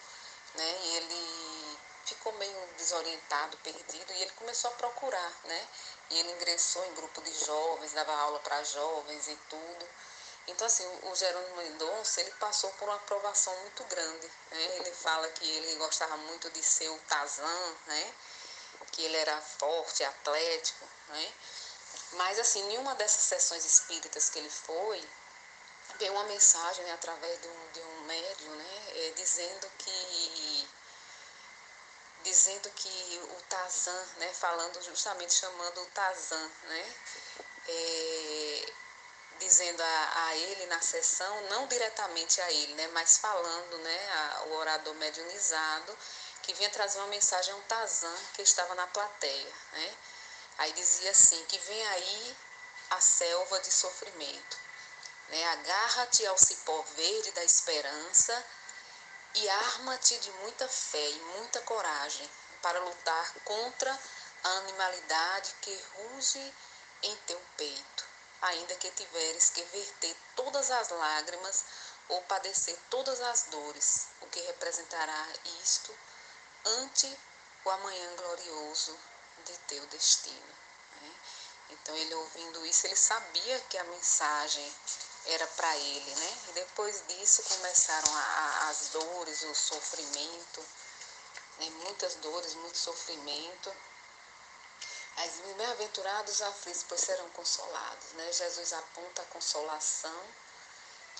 né? 0.54 0.78
E 0.82 0.96
ele 0.96 1.78
ficou 2.04 2.32
meio 2.34 2.68
desorientado, 2.76 3.56
perdido, 3.58 4.12
e 4.12 4.22
ele 4.22 4.30
começou 4.32 4.70
a 4.70 4.74
procurar, 4.74 5.32
né? 5.44 5.68
E 6.10 6.18
ele 6.20 6.32
ingressou 6.32 6.84
em 6.86 6.94
grupo 6.94 7.20
de 7.22 7.44
jovens, 7.44 7.92
dava 7.92 8.14
aula 8.14 8.38
para 8.40 8.62
jovens 8.64 9.28
e 9.28 9.36
tudo. 9.48 9.88
Então, 10.46 10.66
assim, 10.66 10.86
o 11.04 11.14
Jerônimo 11.14 11.56
Mendonça, 11.56 12.20
ele 12.20 12.30
passou 12.32 12.70
por 12.72 12.86
uma 12.86 12.96
aprovação 12.96 13.56
muito 13.60 13.82
grande, 13.84 14.30
né? 14.50 14.76
Ele 14.76 14.92
fala 14.92 15.28
que 15.30 15.48
ele 15.48 15.74
gostava 15.76 16.16
muito 16.18 16.50
de 16.50 16.62
ser 16.62 16.88
o 16.88 16.98
Tazan, 17.08 17.76
né? 17.86 18.14
Que 18.92 19.04
ele 19.04 19.16
era 19.16 19.40
forte, 19.40 20.04
atlético, 20.04 20.86
né? 21.08 21.32
Mas, 22.12 22.38
assim, 22.38 22.62
nenhuma 22.64 22.94
dessas 22.94 23.22
sessões 23.22 23.64
espíritas 23.64 24.28
que 24.28 24.38
ele 24.38 24.50
foi, 24.50 25.02
veio 25.98 26.12
uma 26.12 26.24
mensagem, 26.24 26.84
né, 26.84 26.92
através 26.92 27.40
de 27.40 27.48
um, 27.48 27.70
de 27.72 27.80
um 27.80 28.00
médium, 28.02 28.54
né? 28.54 28.84
É, 28.96 29.10
dizendo 29.16 29.70
que 29.78 30.68
dizendo 32.22 32.70
que 32.70 33.20
o 33.22 33.42
Tazan, 33.50 34.06
né, 34.16 34.32
falando 34.32 34.82
justamente 34.82 35.34
chamando 35.34 35.82
o 35.82 35.86
Tazan, 35.86 36.50
né, 36.62 36.94
é, 37.68 38.72
dizendo 39.38 39.80
a, 39.82 40.26
a, 40.26 40.36
ele 40.36 40.66
na 40.66 40.80
sessão, 40.80 41.40
não 41.48 41.66
diretamente 41.66 42.40
a 42.40 42.52
ele, 42.52 42.74
né, 42.74 42.88
mas 42.88 43.18
falando, 43.18 43.78
né, 43.78 44.12
a, 44.12 44.42
o 44.44 44.54
orador 44.56 44.94
mediunizado, 44.94 45.96
que 46.42 46.54
vinha 46.54 46.70
trazer 46.70 46.98
uma 46.98 47.08
mensagem 47.08 47.52
a 47.52 47.56
um 47.56 47.62
Tazan 47.62 48.16
que 48.34 48.42
estava 48.42 48.74
na 48.74 48.86
plateia, 48.86 49.54
né, 49.72 49.96
aí 50.58 50.72
dizia 50.72 51.10
assim, 51.10 51.42
que 51.46 51.58
vem 51.58 51.86
aí 51.88 52.36
a 52.90 53.00
selva 53.00 53.60
de 53.60 53.72
sofrimento, 53.72 54.58
né, 55.28 55.44
agarra-te 55.52 56.26
ao 56.26 56.38
cipó 56.38 56.82
verde 56.96 57.32
da 57.32 57.44
esperança, 57.44 58.44
e 59.34 59.48
arma-te 59.48 60.16
de 60.18 60.30
muita 60.30 60.68
fé 60.68 61.10
e 61.10 61.20
muita 61.36 61.60
coragem 61.62 62.30
para 62.62 62.78
lutar 62.80 63.34
contra 63.44 64.00
a 64.44 64.48
animalidade 64.58 65.54
que 65.60 65.84
ruge 65.96 66.54
em 67.02 67.16
teu 67.26 67.40
peito, 67.56 68.06
ainda 68.48 68.74
que 68.76 68.90
tiveres 68.90 69.50
que 69.50 69.62
verter 69.64 70.16
todas 70.36 70.70
as 70.70 70.88
lágrimas 70.90 71.64
ou 72.08 72.20
padecer 72.22 72.78
todas 72.90 73.20
as 73.20 73.44
dores, 73.44 74.08
o 74.20 74.26
que 74.26 74.40
representará 74.40 75.26
isto 75.62 75.94
ante 76.64 77.18
o 77.64 77.70
amanhã 77.70 78.16
glorioso 78.16 78.98
de 79.44 79.58
teu 79.68 79.86
destino. 79.86 80.54
Né? 81.00 81.14
Então, 81.70 81.96
ele 81.96 82.14
ouvindo 82.14 82.66
isso, 82.66 82.86
ele 82.86 82.96
sabia 82.96 83.60
que 83.70 83.78
a 83.78 83.84
mensagem 83.84 84.74
era 85.26 85.46
para 85.48 85.76
ele, 85.76 86.14
né? 86.14 86.38
E 86.48 86.52
depois 86.52 87.02
disso 87.08 87.42
começaram 87.44 88.14
a, 88.14 88.20
a, 88.20 88.68
as 88.68 88.88
dores, 88.88 89.42
o 89.42 89.54
sofrimento, 89.54 90.60
né? 91.58 91.70
muitas 91.82 92.16
dores, 92.16 92.54
muito 92.54 92.76
sofrimento. 92.76 93.74
As 95.16 95.30
bem-aventurados 95.56 96.42
aflitos, 96.42 96.84
pois 96.88 97.00
serão 97.00 97.28
consolados, 97.30 98.12
né? 98.12 98.32
Jesus 98.32 98.72
aponta 98.72 99.22
a 99.22 99.26
consolação 99.26 100.28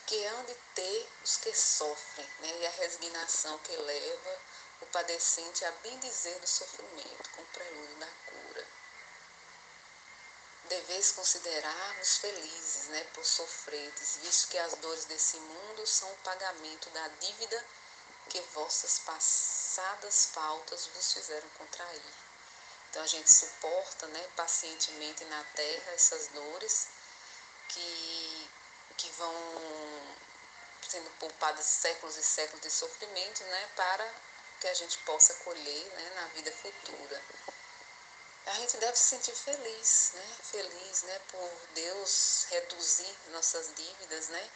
que 0.06 0.24
hão 0.26 0.44
de 0.44 0.54
ter 0.74 1.08
os 1.22 1.36
que 1.36 1.54
sofrem, 1.54 2.28
né? 2.40 2.58
E 2.60 2.66
a 2.66 2.70
resignação 2.70 3.58
que 3.58 3.76
leva 3.76 4.38
o 4.80 4.86
padecente 4.86 5.64
a 5.64 5.70
bem 5.82 5.98
dizer 6.00 6.38
do 6.40 6.46
sofrimento, 6.46 7.30
com 7.30 7.42
o 7.42 7.46
prelúdio 7.46 7.96
da 7.96 8.08
cura 8.26 8.66
deveis 10.68 11.12
considerar-vos 11.12 12.16
felizes, 12.16 12.88
né, 12.88 13.04
por 13.12 13.24
sofreres, 13.24 14.18
visto 14.22 14.48
que 14.48 14.58
as 14.58 14.74
dores 14.76 15.04
desse 15.04 15.36
mundo 15.36 15.86
são 15.86 16.10
o 16.10 16.16
pagamento 16.18 16.88
da 16.90 17.08
dívida 17.08 17.64
que 18.30 18.40
vossas 18.54 19.00
passadas 19.00 20.26
faltas 20.32 20.86
vos 20.86 21.12
fizeram 21.12 21.48
contrair. 21.50 22.23
Então 22.94 23.02
a 23.02 23.08
gente 23.08 23.28
suporta, 23.28 24.06
né, 24.06 24.24
pacientemente 24.36 25.24
na 25.24 25.42
terra 25.56 25.90
essas 25.94 26.28
dores 26.28 26.86
que, 27.68 28.50
que 28.96 29.10
vão 29.10 29.34
sendo 30.88 31.10
poupadas 31.18 31.66
séculos 31.66 32.16
e 32.16 32.22
séculos 32.22 32.62
de 32.62 32.70
sofrimento, 32.70 33.42
né, 33.42 33.68
para 33.74 34.14
que 34.60 34.68
a 34.68 34.74
gente 34.74 34.96
possa 34.98 35.34
colher, 35.42 35.86
né, 35.86 36.12
na 36.14 36.26
vida 36.28 36.52
futura 36.52 37.20
a 38.46 38.52
gente 38.54 38.76
deve 38.76 38.96
se 38.96 39.16
sentir 39.16 39.34
feliz, 39.34 40.12
né? 40.14 40.36
Feliz, 40.42 41.02
né? 41.04 41.18
Por 41.28 41.50
Deus 41.74 42.46
reduzir 42.50 43.16
nossas 43.30 43.74
dívidas, 43.74 44.28
né? 44.28 44.50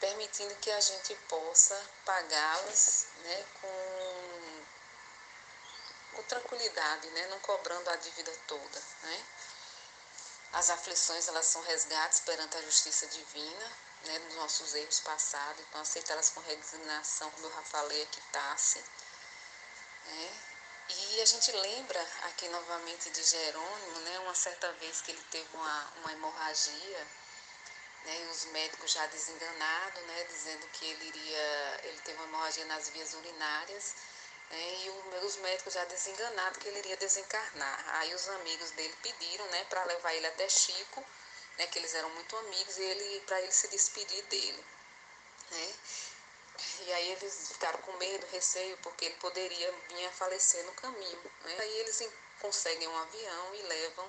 Permitindo 0.00 0.54
que 0.56 0.70
a 0.70 0.80
gente 0.80 1.14
possa 1.28 1.90
pagá-las, 2.04 3.06
né? 3.24 3.44
Com, 3.60 3.68
com 6.12 6.22
tranquilidade, 6.24 7.08
né? 7.10 7.26
Não 7.28 7.38
cobrando 7.40 7.90
a 7.90 7.96
dívida 7.96 8.32
toda, 8.46 8.82
né? 9.02 9.24
As 10.52 10.70
aflições, 10.70 11.28
elas 11.28 11.46
são 11.46 11.62
resgates 11.62 12.20
perante 12.20 12.56
a 12.56 12.62
justiça 12.62 13.06
divina, 13.06 13.72
né? 14.04 14.18
Dos 14.20 14.34
nossos 14.36 14.74
erros 14.74 15.00
passados. 15.00 15.64
Então, 15.68 15.80
aceitá-las 15.80 16.30
com 16.30 16.40
resignação, 16.40 17.30
como 17.32 17.46
eu 17.46 17.52
já 17.52 17.62
falei 17.62 18.02
aqui, 18.02 18.20
tá, 18.32 18.56
né? 20.06 20.52
E 20.88 21.22
a 21.22 21.24
gente 21.24 21.50
lembra 21.52 22.06
aqui 22.24 22.48
novamente 22.48 23.08
de 23.10 23.22
Jerônimo, 23.22 24.00
né, 24.00 24.18
uma 24.20 24.34
certa 24.34 24.70
vez 24.74 25.00
que 25.00 25.12
ele 25.12 25.22
teve 25.30 25.48
uma, 25.54 25.92
uma 25.98 26.12
hemorragia, 26.12 27.06
né, 28.04 28.20
e 28.20 28.26
os 28.26 28.44
médicos 28.46 28.92
já 28.92 29.06
desenganados, 29.06 30.02
né, 30.02 30.24
dizendo 30.24 30.66
que 30.68 30.84
ele 30.84 31.06
iria, 31.06 31.80
ele 31.84 31.98
teve 32.00 32.18
uma 32.18 32.26
hemorragia 32.26 32.64
nas 32.66 32.88
vias 32.90 33.14
urinárias, 33.14 33.94
né, 34.52 34.74
e 34.84 34.90
os 35.24 35.36
médicos 35.36 35.72
já 35.72 35.84
desenganados 35.86 36.58
que 36.58 36.68
ele 36.68 36.78
iria 36.78 36.96
desencarnar. 36.98 37.84
Aí 37.96 38.14
os 38.14 38.28
amigos 38.28 38.70
dele 38.72 38.94
pediram, 39.02 39.46
né, 39.46 39.64
para 39.64 39.82
levar 39.84 40.14
ele 40.14 40.26
até 40.26 40.48
Chico, 40.48 41.04
né, 41.58 41.66
que 41.66 41.78
eles 41.78 41.94
eram 41.94 42.10
muito 42.10 42.36
amigos, 42.36 42.76
e 42.78 42.82
ele 42.82 43.20
para 43.20 43.40
ele 43.40 43.52
se 43.52 43.68
despedir 43.68 44.22
dele, 44.24 44.64
né? 45.50 45.74
E 46.86 46.92
aí 46.92 47.12
eles 47.12 47.48
ficaram 47.48 47.78
com 47.80 47.92
medo, 47.94 48.26
receio, 48.30 48.76
porque 48.78 49.06
ele 49.06 49.14
poderia 49.16 49.72
vir 49.88 50.06
a 50.06 50.12
falecer 50.12 50.62
no 50.64 50.72
caminho. 50.72 51.32
Né? 51.44 51.56
Aí 51.58 51.78
eles 51.78 52.08
conseguem 52.40 52.86
um 52.86 52.96
avião 52.98 53.54
e 53.54 53.62
levam 53.62 54.08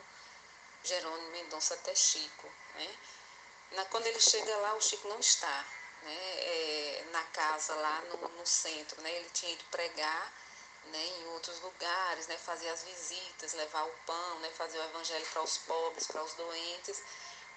Jerônimo 0.84 1.32
Mendonça 1.32 1.74
até 1.74 1.96
Chico. 1.96 2.52
Né? 2.76 2.98
Na, 3.72 3.86
quando 3.86 4.08
ele 4.08 4.20
chega 4.20 4.56
lá, 4.58 4.76
o 4.76 4.82
Chico 4.82 5.08
não 5.08 5.20
está 5.20 5.66
né? 6.04 6.16
É, 6.16 7.06
na 7.12 7.24
casa 7.26 7.76
lá 7.76 8.02
no, 8.02 8.30
no, 8.30 8.46
centro. 8.46 9.02
Né? 9.02 9.12
Ele 9.12 9.30
tinha 9.30 9.52
ido 9.52 9.64
pregar 9.66 10.34
né? 10.86 11.06
em 11.06 11.28
outros 11.30 11.60
lugares, 11.62 12.28
né? 12.28 12.38
fazer 12.38 12.70
as 12.70 12.84
visitas, 12.84 13.54
levar 13.54 13.84
o 13.86 13.94
pão, 14.06 14.40
né? 14.40 14.50
fazer 14.52 14.80
o 14.80 14.84
evangelho 14.84 15.26
para 15.32 15.42
os 15.42 15.58
pobres, 15.60 16.08
para 16.08 16.24
os 16.24 16.34
doentes 16.34 17.02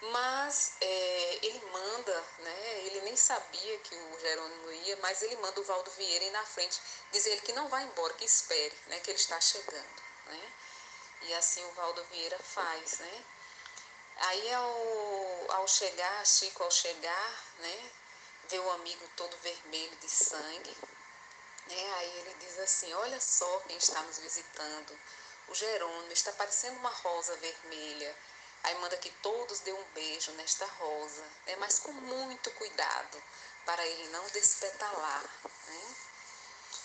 mas 0.00 0.76
é, 0.80 1.38
ele 1.42 1.60
manda, 1.72 2.24
né, 2.38 2.80
ele 2.84 3.00
nem 3.02 3.16
sabia 3.16 3.78
que 3.78 3.94
o 3.94 4.20
Jerônimo 4.20 4.72
ia, 4.72 4.96
mas 4.98 5.22
ele 5.22 5.36
manda 5.36 5.60
o 5.60 5.64
Valdo 5.64 5.90
Vieira 5.92 6.24
ir 6.24 6.30
na 6.30 6.44
frente, 6.44 6.78
dizer 7.12 7.30
ele 7.30 7.40
que 7.40 7.52
não 7.52 7.68
vai 7.68 7.82
embora, 7.84 8.12
que 8.14 8.24
espere, 8.24 8.74
né, 8.88 9.00
que 9.00 9.10
ele 9.10 9.18
está 9.18 9.40
chegando. 9.40 10.02
Né? 10.26 10.52
E 11.22 11.34
assim 11.34 11.64
o 11.64 11.72
Valdo 11.72 12.04
Vieira 12.04 12.38
faz. 12.38 12.98
Né? 12.98 13.24
Aí 14.16 14.52
ao, 14.52 15.52
ao 15.52 15.68
chegar, 15.68 16.26
Chico 16.26 16.62
ao 16.62 16.70
chegar, 16.70 17.44
né, 17.58 17.90
o 18.58 18.70
amigo 18.72 19.08
todo 19.16 19.36
vermelho 19.38 19.96
de 19.96 20.08
sangue, 20.08 20.76
né, 21.66 21.94
aí 21.94 22.18
ele 22.18 22.34
diz 22.40 22.58
assim, 22.58 22.92
olha 22.94 23.20
só 23.20 23.60
quem 23.60 23.76
está 23.76 24.00
nos 24.02 24.18
visitando, 24.18 24.98
o 25.48 25.54
Jerônimo 25.54 26.12
está 26.12 26.32
parecendo 26.32 26.78
uma 26.78 26.90
rosa 26.90 27.36
vermelha, 27.36 28.16
Aí 28.66 28.74
manda 28.80 28.96
que 28.96 29.10
todos 29.22 29.60
dêem 29.60 29.76
um 29.76 29.84
beijo 29.94 30.32
nesta 30.32 30.66
rosa, 30.66 31.22
né? 31.46 31.54
mas 31.56 31.78
com 31.78 31.92
muito 31.92 32.50
cuidado, 32.54 33.22
para 33.64 33.86
ele 33.86 34.08
não 34.08 34.26
despetalar. 34.30 35.22
Né? 35.68 35.94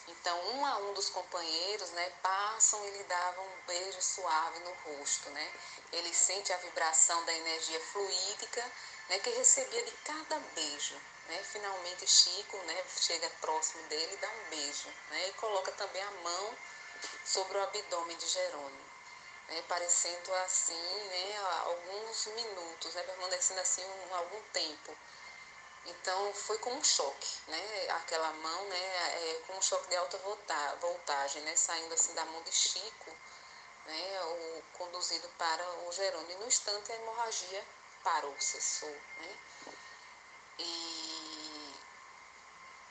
Então, 0.09 0.39
um 0.51 0.65
a 0.65 0.77
um 0.77 0.93
dos 0.93 1.09
companheiros 1.09 1.89
né, 1.89 2.09
passam 2.21 2.85
e 2.85 2.91
lhe 2.91 3.03
davam 3.05 3.43
um 3.43 3.61
beijo 3.65 3.99
suave 3.99 4.59
no 4.59 4.71
rosto. 4.73 5.31
Né? 5.31 5.53
Ele 5.91 6.13
sente 6.13 6.53
a 6.53 6.57
vibração 6.57 7.25
da 7.25 7.33
energia 7.33 7.79
fluídica 7.79 8.71
né, 9.11 9.19
que 9.19 9.29
recebia 9.29 9.83
de 9.83 9.91
cada 10.03 10.39
beijo. 10.55 10.95
Né? 11.27 11.43
Finalmente, 11.43 12.07
Chico 12.07 12.57
né, 12.63 12.83
chega 12.97 13.29
próximo 13.41 13.83
dele 13.83 14.13
e 14.13 14.17
dá 14.17 14.27
um 14.27 14.49
beijo. 14.49 14.87
Né? 15.11 15.27
E 15.27 15.33
coloca 15.33 15.71
também 15.73 16.01
a 16.01 16.11
mão 16.11 16.57
sobre 17.23 17.57
o 17.57 17.63
abdômen 17.63 18.17
de 18.17 18.27
Jerônimo 18.27 18.91
né, 19.51 19.61
parecendo 19.67 20.33
assim, 20.45 20.73
né, 20.73 21.37
alguns 21.65 22.25
minutos, 22.27 22.93
né, 22.95 23.03
permanecendo 23.03 23.59
assim 23.59 23.83
um, 23.83 24.15
algum 24.15 24.41
tempo. 24.53 24.97
Então 25.85 26.33
foi 26.33 26.57
como 26.59 26.77
um 26.77 26.83
choque, 26.83 27.27
né, 27.47 27.87
aquela 27.89 28.31
mão, 28.33 28.65
né, 28.65 28.77
é, 28.77 29.41
com 29.45 29.53
um 29.53 29.61
choque 29.61 29.89
de 29.89 29.95
alta 29.97 30.17
voltagem, 30.79 31.41
né, 31.41 31.55
saindo 31.55 31.93
assim 31.93 32.13
da 32.13 32.23
mão 32.25 32.41
de 32.43 32.51
Chico, 32.51 33.11
né, 33.85 34.23
o, 34.23 34.63
conduzido 34.77 35.27
para 35.37 35.63
o 35.85 35.91
Jerônimo. 35.91 36.31
E 36.31 36.35
no 36.35 36.47
instante 36.47 36.91
a 36.91 36.95
hemorragia 36.95 37.65
parou, 38.03 38.35
cessou, 38.39 38.89
né. 38.89 39.37
E 40.59 41.75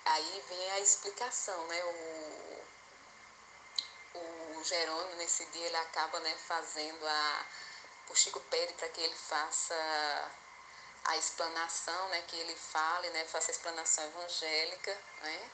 aí 0.05 0.45
vem 0.49 0.71
a 0.73 0.81
explicação, 0.81 1.67
né, 1.67 1.85
o, 1.85 2.65
o 4.59 4.65
Jerônimo, 4.65 5.17
nesse 5.17 5.45
dia, 5.47 5.67
ele 5.67 5.77
acaba 5.77 6.19
né, 6.21 6.37
fazendo 6.47 7.07
a. 7.07 7.47
O 8.09 8.15
Chico 8.15 8.41
pede 8.51 8.73
para 8.75 8.89
que 8.89 9.01
ele 9.01 9.15
faça 9.15 9.75
a 11.05 11.17
explanação, 11.17 12.09
né, 12.09 12.23
que 12.23 12.37
ele 12.37 12.57
fale, 12.57 13.09
né, 13.11 13.25
faça 13.27 13.51
a 13.51 13.55
explanação 13.55 14.05
evangélica, 14.05 14.99
né? 15.23 15.51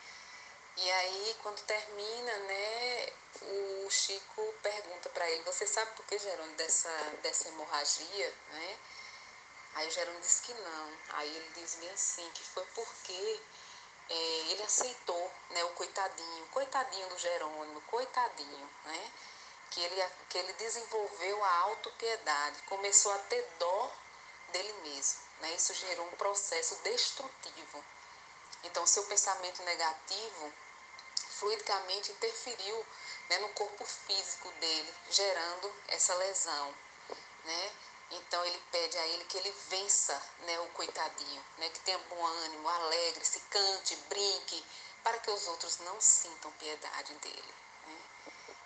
E 0.78 0.90
aí, 0.90 1.37
quando 1.42 1.61
termina, 1.64 2.37
né, 2.38 3.12
o 3.42 3.90
Chico 3.90 4.54
pergunta 4.62 5.09
para 5.11 5.28
ele: 5.30 5.42
Você 5.44 5.66
sabe 5.66 5.90
por 5.96 6.04
que, 6.07 6.18
Jerônimo, 6.18 6.57
dessa, 6.57 6.90
dessa 7.22 7.48
hemorragia, 7.48 8.35
né? 8.50 8.78
Aí 9.76 9.88
o 9.88 9.90
Jerônimo 9.90 10.22
diz 10.22 10.40
que 10.40 10.54
não. 10.54 10.92
Aí 11.10 11.36
ele 11.36 11.50
diz 11.54 11.74
bem 11.74 11.90
assim: 11.90 12.28
que 12.30 12.42
foi 12.42 12.64
porque 12.74 13.40
é, 14.08 14.14
ele 14.14 14.62
aceitou 14.62 15.32
né, 15.50 15.62
o 15.64 15.70
coitadinho, 15.70 16.46
coitadinho 16.46 17.08
do 17.10 17.18
Jerônimo, 17.18 17.80
coitadinho, 17.82 18.70
né? 18.86 19.12
Que 19.70 19.82
ele, 19.82 20.10
que 20.30 20.38
ele 20.38 20.52
desenvolveu 20.54 21.44
a 21.44 21.58
autopiedade, 21.58 22.62
começou 22.62 23.12
a 23.12 23.18
ter 23.18 23.46
dó 23.58 23.92
dele 24.52 24.72
mesmo. 24.84 25.20
Né? 25.40 25.54
Isso 25.54 25.74
gerou 25.74 26.06
um 26.06 26.16
processo 26.16 26.76
destrutivo. 26.76 27.84
Então, 28.62 28.86
seu 28.86 29.04
pensamento 29.04 29.62
negativo 29.64 30.52
fluidicamente 31.32 32.12
interferiu 32.12 32.86
né, 33.28 33.38
no 33.40 33.50
corpo 33.50 33.84
físico 33.84 34.50
dele, 34.52 34.94
gerando 35.10 35.74
essa 35.88 36.14
lesão. 36.14 36.74
Né? 37.44 37.72
Então 38.10 38.44
ele 38.44 38.62
pede 38.70 38.96
a 38.98 39.06
ele 39.08 39.24
que 39.24 39.36
ele 39.36 39.50
vença 39.68 40.22
né, 40.40 40.60
o 40.60 40.68
coitadinho, 40.68 41.44
né, 41.58 41.68
que 41.70 41.80
tenha 41.80 41.98
bom 41.98 42.24
ânimo, 42.24 42.68
alegre-se, 42.68 43.40
cante, 43.50 43.96
brinque, 44.08 44.64
para 45.02 45.18
que 45.18 45.30
os 45.30 45.46
outros 45.48 45.78
não 45.78 46.00
sintam 46.00 46.50
piedade 46.52 47.14
dele. 47.14 47.54
Né? 47.86 47.98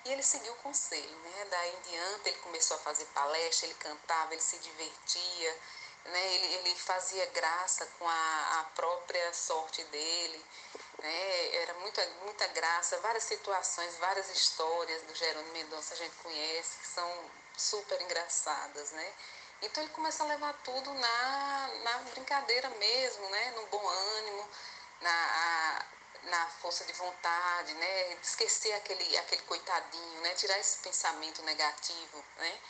E 0.05 0.12
ele 0.12 0.22
seguiu 0.22 0.53
o 0.53 0.57
conselho. 0.57 1.16
Né? 1.18 1.46
Daí 1.50 1.74
em 1.74 1.81
diante 1.90 2.29
ele 2.29 2.38
começou 2.38 2.76
a 2.76 2.81
fazer 2.81 3.05
palestra, 3.07 3.66
ele 3.66 3.74
cantava, 3.74 4.35
ele 4.35 4.42
se 4.42 4.59
divertia, 4.59 5.59
né? 6.05 6.35
ele, 6.35 6.55
ele 6.55 6.74
fazia 6.76 7.24
graça 7.26 7.87
com 7.98 8.09
a, 8.09 8.61
a 8.61 8.64
própria 8.74 9.33
sorte 9.33 9.83
dele. 9.85 10.44
Né? 10.98 11.57
Era 11.57 11.74
muita, 11.74 12.07
muita 12.24 12.46
graça, 12.48 13.00
várias 13.00 13.24
situações, 13.24 13.96
várias 13.96 14.29
histórias 14.31 15.03
do 15.03 15.14
Jerônimo 15.14 15.53
Mendonça 15.53 15.94
a 15.94 15.96
gente 15.96 16.14
conhece, 16.16 16.79
que 16.79 16.87
são 16.88 17.31
super 17.57 18.01
engraçadas, 18.01 18.91
né? 18.93 19.15
Então 19.63 19.83
ele 19.83 19.93
começa 19.93 20.23
a 20.23 20.27
levar 20.27 20.55
tudo 20.65 20.93
na, 20.95 21.69
na 21.83 21.99
brincadeira 22.11 22.69
mesmo, 22.71 23.29
né? 23.29 23.51
No 23.53 23.67
bom 23.67 23.89
ânimo, 23.89 24.49
na, 25.01 25.11
a, 25.11 25.85
na 26.31 26.47
força 26.63 26.85
de 26.85 26.93
vontade, 26.95 27.75
né? 27.75 28.13
Esquecer 28.23 28.73
aquele, 28.73 29.19
aquele 29.19 29.43
coitadinho, 29.43 30.21
né? 30.23 30.35
Tirar 30.35 30.59
esse 30.59 30.79
pensamento 30.79 31.43
negativo, 31.43 32.25
né? 32.39 32.61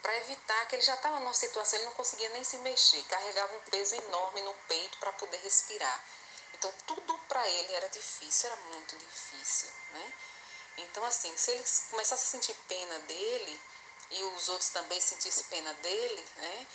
Para 0.00 0.16
evitar 0.18 0.66
que 0.68 0.76
ele 0.76 0.82
já 0.82 0.94
estava 0.94 1.18
numa 1.20 1.34
situação, 1.34 1.78
ele 1.78 1.86
não 1.86 1.94
conseguia 1.94 2.28
nem 2.30 2.44
se 2.44 2.56
mexer, 2.58 3.02
carregava 3.04 3.54
um 3.54 3.60
peso 3.70 3.96
enorme 3.96 4.40
no 4.42 4.54
peito 4.68 4.96
para 4.98 5.12
poder 5.12 5.38
respirar. 5.38 6.04
Então 6.54 6.72
tudo 6.86 7.18
para 7.28 7.46
ele 7.48 7.74
era 7.74 7.88
difícil, 7.88 8.50
era 8.50 8.60
muito 8.72 8.96
difícil, 8.96 9.70
né? 9.92 10.14
Então 10.78 11.04
assim, 11.04 11.36
se 11.36 11.50
ele 11.50 11.64
começasse 11.90 12.24
a 12.24 12.30
sentir 12.30 12.54
pena 12.68 12.98
dele, 13.00 13.60
e 14.10 14.22
os 14.24 14.48
outros 14.48 14.70
também 14.70 15.00
sentissem 15.00 15.44
pena 15.44 15.72
dele, 15.74 16.24
né? 16.36 16.66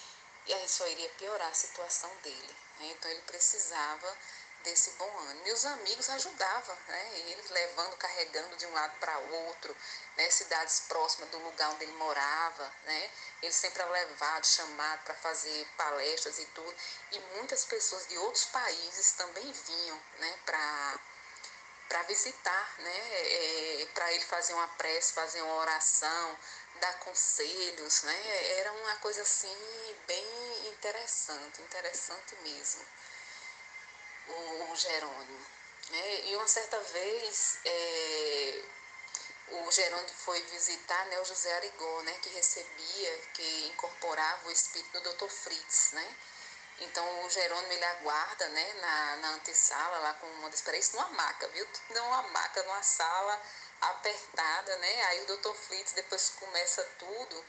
E 0.45 0.53
aí 0.53 0.67
só 0.67 0.85
iria 0.87 1.09
piorar 1.11 1.49
a 1.49 1.53
situação 1.53 2.09
dele. 2.17 2.55
Né? 2.79 2.87
Então 2.91 3.09
ele 3.09 3.21
precisava 3.21 4.17
desse 4.63 4.91
bom 4.91 5.19
ânimo. 5.19 5.47
E 5.47 5.51
os 5.51 5.65
amigos 5.65 6.09
ajudavam, 6.09 6.77
né? 6.87 7.19
Eles 7.27 7.49
levando, 7.49 7.97
carregando 7.97 8.55
de 8.55 8.65
um 8.65 8.73
lado 8.73 8.97
para 8.99 9.17
outro, 9.17 9.75
né? 10.17 10.29
cidades 10.29 10.81
próximas 10.81 11.29
do 11.29 11.37
lugar 11.39 11.69
onde 11.71 11.83
ele 11.83 11.93
morava, 11.93 12.73
né? 12.85 13.11
Ele 13.41 13.51
sempre 13.51 13.81
era 13.81 13.91
levado, 13.91 14.45
chamado 14.45 15.03
para 15.03 15.15
fazer 15.15 15.67
palestras 15.77 16.39
e 16.39 16.45
tudo. 16.47 16.75
E 17.11 17.19
muitas 17.35 17.65
pessoas 17.65 18.07
de 18.07 18.17
outros 18.17 18.45
países 18.45 19.11
também 19.13 19.51
vinham, 19.51 20.01
né? 20.19 20.39
Para 20.45 20.99
para 21.89 22.03
visitar, 22.03 22.75
né? 22.79 22.97
É, 23.21 23.87
para 23.93 24.11
ele 24.13 24.25
fazer 24.25 24.53
uma 24.53 24.67
prece, 24.69 25.13
fazer 25.13 25.41
uma 25.43 25.55
oração, 25.55 26.39
dar 26.79 26.99
conselhos, 26.99 28.03
né? 28.03 28.59
Era 28.59 28.71
uma 28.71 28.95
coisa 28.97 29.21
assim 29.21 29.55
bem 30.07 30.67
interessante, 30.67 31.61
interessante 31.61 32.35
mesmo, 32.37 32.85
o, 34.27 34.71
o 34.71 34.75
Jerônimo. 34.75 35.45
Né? 35.89 36.21
E 36.25 36.35
uma 36.35 36.47
certa 36.47 36.79
vez 36.79 37.59
é, 37.65 38.63
o 39.49 39.71
Jerônimo 39.71 40.09
foi 40.09 40.41
visitar 40.43 41.05
né, 41.07 41.19
o 41.19 41.25
José 41.25 41.53
Arigó, 41.55 42.01
né, 42.03 42.13
que 42.21 42.29
recebia, 42.29 43.17
que 43.33 43.67
incorporava 43.67 44.47
o 44.47 44.51
espírito 44.51 44.99
do 45.01 45.13
Dr. 45.13 45.29
Fritz, 45.29 45.91
né? 45.91 46.15
Então 46.79 47.25
o 47.25 47.29
Jerônimo 47.29 47.71
ele 47.71 47.85
aguarda 47.85 48.47
né, 48.49 48.73
na, 48.73 49.15
na 49.17 49.29
antessala, 49.31 49.99
lá 49.99 50.13
com 50.15 50.27
uma 50.27 50.49
das 50.49 50.65
isso 50.65 50.95
numa 50.95 51.09
maca, 51.09 51.47
viu? 51.49 51.65
Tudo 51.67 51.99
numa 51.99 52.23
maca, 52.23 52.63
numa 52.63 52.81
sala 52.81 53.41
apertada, 53.89 54.77
né? 54.77 55.03
Aí 55.05 55.21
o 55.23 55.37
Dr. 55.37 55.53
Fritz 55.53 55.93
depois 55.93 56.29
começa 56.39 56.83
tudo, 56.99 57.45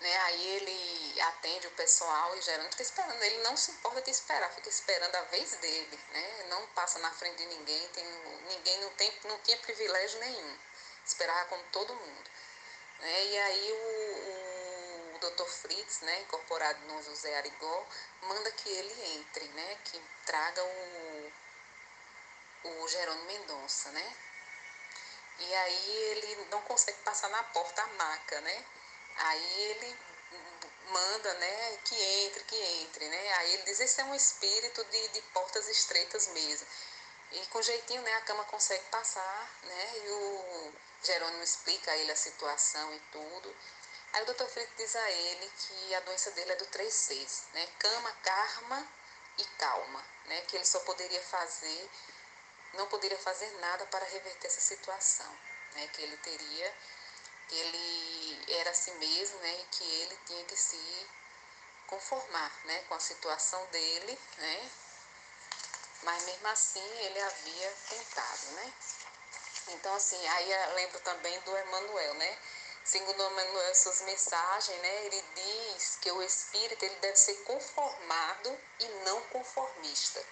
né? 0.00 0.16
Aí 0.22 0.48
ele 0.56 1.20
atende 1.22 1.66
o 1.66 1.72
pessoal 1.72 2.36
e 2.36 2.42
Gerando 2.42 2.70
fica 2.70 2.82
esperando. 2.82 3.22
Ele 3.22 3.42
não 3.42 3.56
se 3.56 3.70
importa 3.70 4.02
de 4.02 4.10
esperar, 4.10 4.52
fica 4.54 4.68
esperando 4.68 5.14
a 5.14 5.22
vez 5.22 5.52
dele, 5.56 6.00
né? 6.12 6.44
Não 6.48 6.66
passa 6.68 6.98
na 6.98 7.10
frente 7.12 7.38
de 7.38 7.46
ninguém, 7.46 7.88
tem, 7.88 8.04
ninguém 8.48 8.80
não, 8.80 8.90
tem, 8.90 9.12
não 9.24 9.38
tinha 9.40 9.56
privilégio 9.58 10.18
nenhum. 10.20 10.58
Esperava 11.06 11.48
como 11.48 11.62
todo 11.64 11.94
mundo. 11.94 12.30
Né? 13.00 13.24
E 13.26 13.38
aí 13.38 13.72
o, 13.72 13.76
o, 13.76 15.16
o 15.16 15.18
Dr. 15.18 15.46
Fritz, 15.46 16.00
né, 16.00 16.20
incorporado 16.20 16.78
no 16.86 17.02
José 17.02 17.36
Arigó, 17.36 17.86
manda 18.22 18.50
que 18.52 18.68
ele 18.68 19.16
entre, 19.16 19.44
né? 19.48 19.78
Que 19.84 20.02
traga 20.26 20.62
o, 20.64 21.32
o 22.64 22.88
Jerônimo 22.88 23.24
Mendonça, 23.26 23.90
né? 23.92 24.16
E 25.38 25.54
aí 25.54 25.90
ele 26.10 26.46
não 26.50 26.60
consegue 26.62 26.98
passar 26.98 27.28
na 27.28 27.42
porta 27.44 27.82
a 27.82 27.86
maca, 27.86 28.40
né? 28.40 28.64
Aí 29.16 29.62
ele 29.62 29.96
manda, 30.90 31.34
né, 31.34 31.78
que 31.84 31.94
entre, 31.94 32.44
que 32.44 32.56
entre, 32.56 33.08
né? 33.08 33.32
Aí 33.34 33.54
ele 33.54 33.62
diz, 33.64 33.80
esse 33.80 34.00
é 34.00 34.04
um 34.04 34.14
espírito 34.14 34.84
de, 34.84 35.08
de 35.08 35.22
portas 35.32 35.68
estreitas 35.68 36.28
mesmo. 36.28 36.66
E 37.32 37.46
com 37.46 37.62
jeitinho, 37.62 38.02
né, 38.02 38.14
a 38.14 38.20
cama 38.22 38.44
consegue 38.44 38.84
passar, 38.86 39.50
né? 39.62 39.92
E 39.96 40.10
o 40.10 40.72
Jerônimo 41.02 41.42
explica 41.42 41.90
a 41.90 41.96
ele 41.96 42.12
a 42.12 42.16
situação 42.16 42.94
e 42.94 43.00
tudo. 43.12 43.56
Aí 44.12 44.22
o 44.22 44.26
doutor 44.26 44.48
Frito 44.48 44.72
diz 44.76 44.94
a 44.94 45.10
ele 45.10 45.52
que 45.58 45.94
a 45.96 46.00
doença 46.00 46.30
dele 46.30 46.52
é 46.52 46.56
do 46.56 46.66
3Cs, 46.66 47.42
né? 47.52 47.66
Cama, 47.78 48.12
karma 48.22 48.88
e 49.38 49.44
calma, 49.58 50.04
né? 50.26 50.40
Que 50.42 50.56
ele 50.56 50.64
só 50.64 50.78
poderia 50.80 51.20
fazer, 51.22 51.90
não 52.74 52.86
poderia 52.88 53.18
fazer 53.18 53.50
nada 53.60 53.86
para 53.86 54.04
reverter 54.06 54.46
essa 54.46 54.60
situação, 54.60 55.30
né? 55.74 55.88
Que 55.88 56.02
ele 56.02 56.16
teria 56.18 56.74
que 57.48 57.54
ele 57.56 58.54
era 58.58 58.70
assim 58.70 58.94
mesmo, 58.94 59.38
né, 59.38 59.60
e 59.60 59.64
que 59.76 59.84
ele 59.84 60.18
tinha 60.26 60.44
que 60.44 60.56
se 60.56 61.06
conformar, 61.86 62.52
né, 62.64 62.82
com 62.88 62.94
a 62.94 63.00
situação 63.00 63.64
dele, 63.66 64.18
né, 64.38 64.70
mas 66.02 66.24
mesmo 66.24 66.48
assim 66.48 66.86
ele 67.00 67.20
havia 67.20 67.74
tentado, 67.88 68.46
né. 68.52 68.72
Então 69.68 69.94
assim, 69.94 70.28
aí 70.28 70.52
eu 70.52 70.74
lembro 70.74 71.00
também 71.00 71.38
do 71.40 71.58
Emmanuel, 71.58 72.14
né, 72.14 72.38
segundo 72.84 73.22
Emmanuel 73.22 73.74
suas 73.74 74.00
mensagens, 74.02 74.80
né, 74.80 75.04
ele 75.06 75.24
diz 75.34 75.98
que 76.00 76.10
o 76.10 76.22
espírito 76.22 76.82
ele 76.84 76.96
deve 76.96 77.16
ser 77.16 77.34
conformado 77.44 78.58
e 78.80 78.88
não 79.04 79.20
conformista. 79.24 80.24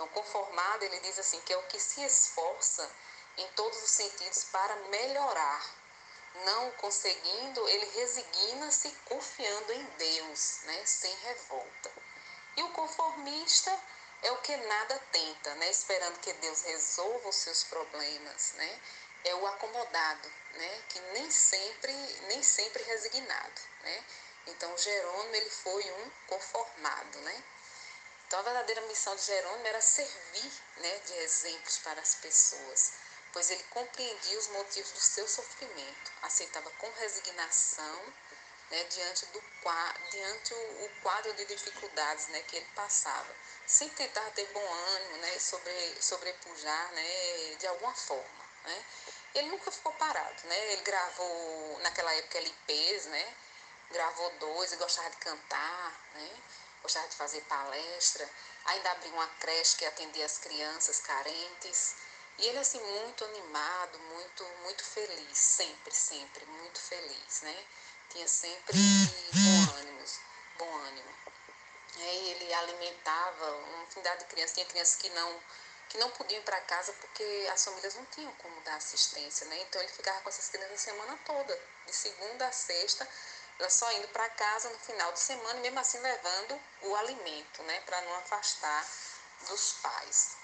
Então 0.00 0.08
conformado 0.08 0.82
ele 0.82 0.98
diz 1.00 1.18
assim 1.18 1.38
que 1.42 1.52
é 1.52 1.58
o 1.58 1.62
que 1.64 1.78
se 1.78 2.02
esforça 2.02 2.90
em 3.36 3.46
todos 3.48 3.82
os 3.82 3.90
sentidos 3.90 4.44
para 4.44 4.74
melhorar 4.88 5.74
não 6.46 6.70
conseguindo, 6.72 7.68
ele 7.68 7.84
resigna-se 7.84 8.88
confiando 9.04 9.74
em 9.74 9.84
Deus, 9.98 10.60
né, 10.62 10.86
sem 10.86 11.14
revolta. 11.16 11.90
E 12.56 12.62
o 12.62 12.70
conformista 12.70 13.78
é 14.22 14.32
o 14.32 14.38
que 14.38 14.56
nada 14.56 14.98
tenta, 15.12 15.54
né, 15.56 15.70
esperando 15.70 16.18
que 16.20 16.32
Deus 16.32 16.62
resolva 16.62 17.28
os 17.28 17.36
seus 17.36 17.64
problemas, 17.64 18.52
né? 18.54 18.80
É 19.24 19.34
o 19.34 19.46
acomodado, 19.46 20.32
né, 20.54 20.82
que 20.88 21.00
nem 21.12 21.30
sempre, 21.30 21.92
nem 22.28 22.42
sempre 22.42 22.82
resignado, 22.84 23.60
né? 23.82 24.04
Então 24.46 24.78
Jerônimo 24.78 25.34
ele 25.34 25.50
foi 25.50 25.92
um 25.92 26.10
conformado, 26.26 27.18
né? 27.18 27.44
Então 28.30 28.38
a 28.38 28.42
verdadeira 28.42 28.80
missão 28.82 29.16
de 29.16 29.22
Jerônimo 29.22 29.66
era 29.66 29.80
servir, 29.80 30.52
né, 30.76 30.98
de 31.00 31.14
exemplos 31.14 31.78
para 31.78 32.00
as 32.00 32.14
pessoas 32.14 32.92
pois 33.32 33.50
ele 33.50 33.62
compreendia 33.64 34.38
os 34.38 34.48
motivos 34.48 34.92
do 34.92 35.00
seu 35.00 35.26
sofrimento, 35.28 36.12
aceitava 36.22 36.70
com 36.70 36.90
resignação 36.92 38.14
né, 38.70 38.84
diante, 38.84 39.26
do, 39.26 39.42
diante 40.10 40.54
o, 40.54 40.84
o, 40.84 40.90
quadro 41.02 41.32
de 41.34 41.44
dificuldades 41.44 42.28
né, 42.28 42.40
que 42.42 42.56
ele 42.56 42.66
passava, 42.74 43.34
sem 43.66 43.88
tentar 43.90 44.28
ter 44.30 44.46
bom 44.52 44.72
ânimo 44.72 45.16
né, 45.18 45.36
e 45.36 45.40
sobre, 45.40 45.96
sobrepujar 46.00 46.92
né, 46.92 47.56
de 47.58 47.66
alguma 47.66 47.94
forma. 47.94 48.44
Né. 48.64 48.84
Ele 49.34 49.48
nunca 49.48 49.70
ficou 49.70 49.92
parado, 49.94 50.46
né? 50.46 50.72
ele 50.72 50.82
gravou 50.82 51.78
naquela 51.80 52.12
época 52.14 52.38
LPs, 52.38 53.06
né? 53.06 53.34
gravou 53.90 54.30
dois 54.38 54.72
e 54.72 54.76
gostava 54.76 55.08
de 55.10 55.16
cantar, 55.16 56.00
né? 56.14 56.30
Gostava 56.82 57.08
de 57.08 57.16
fazer 57.16 57.40
palestra, 57.42 58.28
ainda 58.66 58.90
abriu 58.92 59.12
uma 59.12 59.26
creche 59.40 59.76
que 59.76 59.84
atendia 59.84 60.24
as 60.26 60.38
crianças 60.38 61.00
carentes. 61.00 61.94
E 62.38 62.46
ele 62.46 62.58
assim 62.58 62.80
muito 62.80 63.24
animado, 63.24 63.98
muito 63.98 64.44
muito 64.62 64.82
feliz, 64.82 65.36
sempre, 65.36 65.94
sempre 65.94 66.44
muito 66.46 66.80
feliz, 66.80 67.42
né? 67.42 67.64
Tinha 68.10 68.26
sempre 68.26 68.76
bom 69.32 69.78
ânimo, 69.78 70.04
bom 70.58 70.74
ânimo. 70.86 71.10
Ele 71.98 72.54
alimentava 72.54 73.50
uma 73.52 73.82
infinidade 73.84 74.20
de 74.20 74.26
crianças, 74.26 74.54
tinha 74.54 74.66
crianças 74.66 74.96
que 74.96 75.10
não 75.10 75.40
que 75.90 75.98
não 75.98 76.08
podiam 76.10 76.40
ir 76.40 76.44
para 76.44 76.60
casa 76.62 76.92
porque 76.94 77.48
as 77.52 77.64
famílias 77.64 77.96
não 77.96 78.04
tinham 78.06 78.32
como 78.36 78.60
dar 78.60 78.76
assistência, 78.76 79.44
né? 79.48 79.60
Então 79.62 79.82
ele 79.82 79.90
ficava 79.90 80.20
com 80.20 80.28
essas 80.28 80.48
crianças 80.48 80.74
a 80.74 80.78
semana 80.78 81.18
toda, 81.26 81.60
de 81.84 81.92
segunda 81.92 82.46
a 82.46 82.52
sexta, 82.52 83.06
ela 83.60 83.68
só 83.68 83.92
indo 83.92 84.08
para 84.08 84.26
casa 84.30 84.70
no 84.70 84.78
final 84.78 85.12
de 85.12 85.20
semana 85.20 85.60
mesmo 85.60 85.78
assim 85.78 85.98
levando 85.98 86.60
o 86.80 86.96
alimento, 86.96 87.62
né, 87.64 87.80
para 87.82 88.00
não 88.00 88.14
afastar 88.16 88.86
dos 89.46 89.74
pais. 89.74 90.36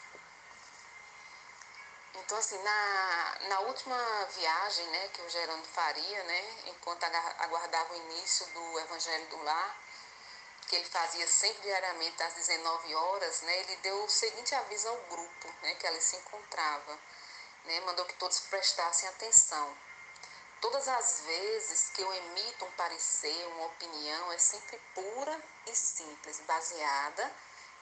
Então, 2.15 2.37
assim, 2.39 2.59
na, 2.63 3.39
na 3.49 3.61
última 3.61 3.97
viagem 4.35 4.87
né, 4.89 5.09
que 5.09 5.23
o 5.23 5.31
Gerando 5.31 5.67
faria, 5.69 6.25
né, 6.25 6.57
enquanto 6.67 7.05
aguardava 7.05 7.95
o 7.95 7.97
início 7.97 8.47
do 8.49 8.81
Evangelho 8.81 9.27
do 9.29 9.43
Lar, 9.43 9.77
que 10.69 10.77
ele 10.77 10.89
fazia 10.89 11.27
sempre 11.27 11.63
diariamente 11.63 12.23
às 12.23 12.35
19 12.35 12.95
horas, 12.95 13.41
né, 13.43 13.61
ele 13.61 13.77
deu 13.77 14.05
o 14.05 14.11
seguinte 14.11 14.55
aviso 14.55 14.89
ao 14.89 14.97
grupo 15.09 15.55
né, 15.63 15.75
que 15.77 15.87
ali 15.87 16.01
se 16.03 16.17
encontrava. 16.17 16.99
Né, 17.65 17.81
mandou 17.81 18.05
que 18.05 18.15
todos 18.15 18.41
prestassem 18.41 19.09
atenção. 19.09 19.86
Todas 20.67 20.89
as 20.89 21.21
vezes 21.21 21.91
que 21.95 22.03
eu 22.03 22.13
emito 22.13 22.65
um 22.65 22.71
parecer, 22.73 23.47
uma 23.51 23.67
opinião, 23.67 24.33
é 24.33 24.39
sempre 24.39 24.77
pura 24.97 25.41
e 25.65 25.77
simples, 25.77 26.41
baseada 26.41 27.25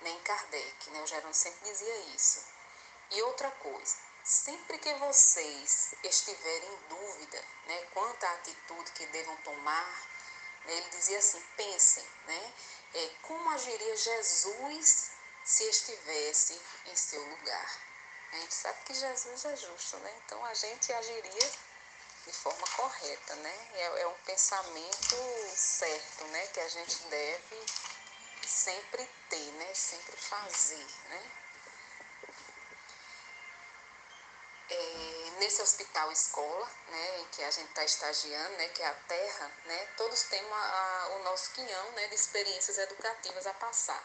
né, 0.03 0.11
em 0.11 0.21
Kardec. 0.21 0.91
Né? 0.91 1.03
O 1.03 1.07
Gerando 1.07 1.33
sempre 1.33 1.67
dizia 1.71 1.97
isso. 2.15 2.45
E 3.11 3.23
outra 3.23 3.51
coisa, 3.53 3.97
Sempre 4.23 4.79
que 4.79 4.93
vocês 4.95 5.95
estiverem 6.03 6.75
em 6.75 6.89
dúvida 6.89 7.45
né, 7.67 7.87
quanto 7.93 8.25
à 8.25 8.33
atitude 8.33 8.91
que 8.93 9.07
devam 9.07 9.37
tomar, 9.39 10.09
né, 10.67 10.77
ele 10.77 10.89
dizia 10.91 11.19
assim: 11.19 11.43
pensem, 11.57 12.07
né, 12.27 12.55
é, 12.95 13.11
como 13.23 13.51
agiria 13.51 13.97
Jesus 13.97 15.11
se 15.45 15.65
estivesse 15.65 16.61
em 16.87 16.97
seu 16.97 17.23
lugar. 17.23 17.81
A 18.33 18.37
gente 18.37 18.55
sabe 18.55 18.79
que 18.85 18.95
Jesus 18.95 19.45
é 19.45 19.57
justo, 19.57 19.97
né? 19.99 20.15
Então 20.25 20.45
a 20.45 20.55
gente 20.55 20.93
agiria 20.93 21.51
de 22.27 22.33
forma 22.33 22.67
correta, 22.77 23.35
né? 23.37 23.69
É, 23.75 24.03
é 24.03 24.07
um 24.07 24.19
pensamento 24.27 25.17
certo, 25.55 26.25
né? 26.27 26.47
Que 26.49 26.61
a 26.61 26.69
gente 26.69 26.97
deve 27.05 27.67
sempre 28.47 29.09
ter, 29.29 29.53
né? 29.53 29.75
Sempre 29.75 30.17
fazer, 30.17 30.87
né? 31.09 31.31
é, 34.71 35.31
nesse 35.39 35.61
hospital 35.63 36.11
escola, 36.11 36.71
né, 36.89 37.21
em 37.21 37.25
que 37.27 37.43
a 37.43 37.51
gente 37.51 37.69
está 37.69 37.85
estagiando, 37.85 38.57
né, 38.57 38.69
que 38.69 38.83
é 38.83 38.87
a 38.87 38.95
Terra, 38.95 39.51
né, 39.67 39.89
todos 39.97 40.23
temos 40.25 40.53
a, 40.53 41.09
o 41.19 41.25
nosso 41.25 41.51
quinhão 41.53 41.91
né, 41.93 42.09
de 42.09 42.15
experiências 42.15 42.79
educativas 42.79 43.47
a 43.47 43.55
passar, 43.55 44.03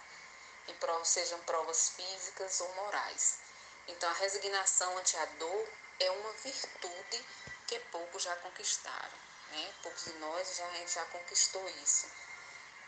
em 0.67 0.73
provas, 0.75 1.07
sejam 1.07 1.39
provas 1.41 1.89
físicas 1.89 2.59
ou 2.61 2.75
morais. 2.75 3.39
Então, 3.87 4.09
a 4.09 4.13
resignação 4.13 4.97
ante 4.97 5.17
a 5.17 5.25
dor 5.25 5.67
é 5.99 6.11
uma 6.11 6.31
virtude 6.33 7.25
que 7.69 7.79
poucos 7.91 8.23
já 8.23 8.35
conquistaram. 8.37 9.17
Né? 9.51 9.73
Poucos 9.83 10.05
de 10.05 10.13
nós 10.13 10.57
já, 10.57 10.85
já 10.87 11.05
conquistou 11.05 11.67
isso. 11.83 12.07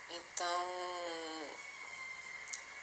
Então, 0.10 0.68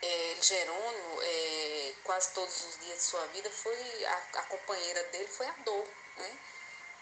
é, 0.01 0.37
Jerônimo, 0.41 1.23
é, 1.23 1.95
quase 2.05 2.33
todos 2.33 2.65
os 2.67 2.79
dias 2.79 2.99
de 2.99 3.03
sua 3.03 3.27
vida, 3.27 3.51
foi 3.51 4.05
a, 4.05 4.17
a 4.35 4.43
companheira 4.45 5.03
dele 5.05 5.27
foi 5.27 5.47
a 5.47 5.53
dor. 5.65 5.89
Né? 6.17 6.39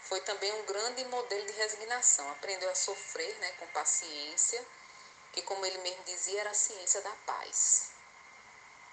Foi 0.04 0.20
também 0.22 0.52
um 0.54 0.64
grande 0.64 1.04
modelo 1.04 1.44
de 1.46 1.52
resignação. 1.52 2.30
Aprendeu 2.30 2.70
a 2.70 2.74
sofrer 2.74 3.36
né, 3.38 3.52
com 3.58 3.66
paciência, 3.68 4.64
que, 5.32 5.42
como 5.42 5.64
ele 5.66 5.78
mesmo 5.78 6.02
dizia, 6.04 6.40
era 6.40 6.50
a 6.50 6.54
ciência 6.54 7.02
da 7.02 7.12
paz. 7.26 7.90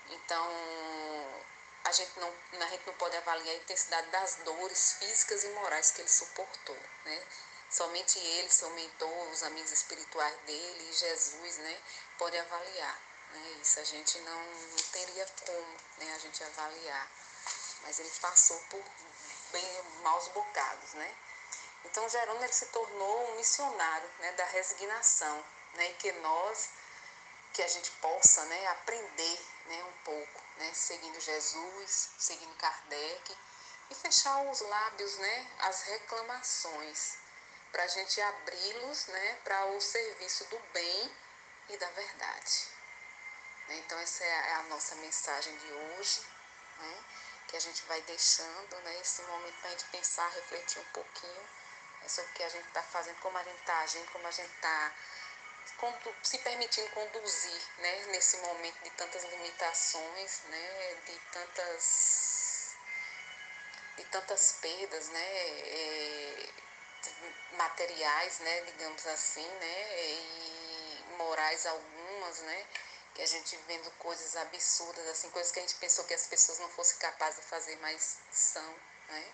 Então, 0.10 1.46
a 1.86 1.91
gente 1.91 2.19
não, 2.19 2.34
a 2.62 2.69
gente 2.69 2.88
não 2.88 2.93
pode 2.93 3.15
avaliar 3.17 3.56
a 3.56 3.58
intensidade 3.58 4.08
das 4.10 4.36
dores 4.46 4.93
físicas 5.00 5.43
e 5.43 5.50
morais 5.50 5.91
que 5.91 6.02
ele 6.02 6.10
suportou. 6.10 6.78
Né? 7.06 7.24
Somente 7.69 8.19
ele, 8.19 8.50
seu 8.50 8.69
mentor, 8.72 9.30
os 9.32 9.43
amigos 9.43 9.72
espirituais 9.72 10.36
dele 10.46 10.93
Jesus, 10.93 11.58
né, 11.58 11.82
podem 12.17 12.39
avaliar. 12.39 13.00
Né? 13.34 13.58
Isso 13.62 13.80
a 13.80 13.84
gente 13.84 14.17
não, 14.19 14.43
não 14.43 14.84
teria 14.91 15.28
como 15.46 15.78
né, 15.98 16.13
a 16.15 16.19
gente 16.19 16.43
avaliar. 16.43 17.12
Mas 17.82 18.00
ele 18.00 18.12
passou 18.22 18.58
por 18.69 18.84
bem, 19.52 19.84
maus 20.04 20.28
bocados, 20.30 20.93
né? 20.93 21.15
Então 21.86 22.08
Jerônimo 22.08 22.43
ele 22.43 22.54
se 22.54 22.65
tornou 22.67 23.32
um 23.32 23.36
missionário 23.36 24.10
né, 24.19 24.32
da 24.34 24.46
resignação, 24.46 25.46
né, 25.74 25.91
e 25.91 25.93
que 25.96 26.12
nós, 26.13 26.69
que 27.52 27.62
a 27.62 27.67
gente 27.67 27.91
possa 27.91 28.46
né, 28.46 28.67
aprender 28.67 29.39
né, 29.67 29.84
um 29.84 30.04
pouco, 30.04 30.41
né, 30.58 30.71
seguindo 30.73 31.19
Jesus, 31.19 32.12
seguindo 32.17 32.56
Kardec, 32.56 33.38
e 33.89 33.95
fechar 33.95 34.41
os 34.43 34.62
lábios 34.62 35.17
né, 35.17 35.52
às 35.60 35.84
reclamações, 35.84 37.17
para 37.71 37.84
a 37.84 37.88
gente 37.88 38.21
abri-los 38.21 39.08
né, 39.08 39.36
para 39.43 39.65
o 39.67 39.82
serviço 39.82 40.45
do 40.45 40.60
bem 40.73 41.15
e 41.69 41.78
da 41.78 41.89
verdade. 41.91 42.67
Né. 43.67 43.78
Então 43.78 43.97
essa 43.99 44.23
é 44.23 44.54
a 44.54 44.63
nossa 44.63 44.95
mensagem 44.95 45.56
de 45.58 45.73
hoje, 45.73 46.21
né, 46.80 47.04
que 47.47 47.58
a 47.58 47.60
gente 47.60 47.84
vai 47.84 48.02
deixando 48.04 48.76
né, 48.84 48.99
esse 48.99 49.21
momento 49.23 49.60
para 49.60 49.69
a 49.69 49.71
gente 49.71 49.86
pensar, 49.86 50.28
refletir 50.30 50.80
um 50.80 50.91
pouquinho 50.91 51.49
é 52.04 52.10
sobre 52.10 52.32
o 52.32 52.34
que 52.34 52.43
a 52.43 52.49
gente 52.49 52.67
está 52.67 52.84
fazendo, 52.84 53.17
como 53.19 53.38
a 53.38 53.43
gente 53.43 53.60
está 53.60 53.80
agindo, 53.80 54.12
como 54.12 54.28
a 54.28 54.32
gente 54.32 54.52
está 54.54 54.91
se 56.23 56.38
permitindo 56.39 56.89
conduzir 56.89 57.62
né, 57.80 58.06
nesse 58.08 58.38
momento 58.38 58.84
de 58.84 58.89
tantas 58.91 59.23
limitações, 59.23 60.41
né, 60.49 60.95
de 61.06 61.19
tantas 61.32 62.76
de 63.97 64.04
tantas 64.06 64.54
perdas, 64.54 65.10
né, 65.10 65.21
é, 65.21 66.49
materiais, 67.52 68.39
né, 68.39 68.62
digamos 68.62 69.06
assim, 69.08 69.45
né, 69.47 70.10
e 70.10 71.06
morais 71.17 71.65
algumas, 71.65 72.39
né, 72.39 72.67
que 73.13 73.21
a 73.21 73.28
gente 73.28 73.56
vendo 73.67 73.91
coisas 73.99 74.36
absurdas, 74.36 75.08
assim, 75.08 75.30
coisas 75.30 75.52
que 75.52 75.60
a 75.60 75.62
gente 75.62 75.76
pensou 75.76 76.06
que 76.06 76.13
as 76.13 76.26
pessoas 76.26 76.60
não 76.60 76.69
fossem 76.69 76.97
capazes 76.97 77.39
de 77.41 77.45
fazer, 77.45 77.76
mas 77.78 78.17
são, 78.32 78.76
né. 79.10 79.34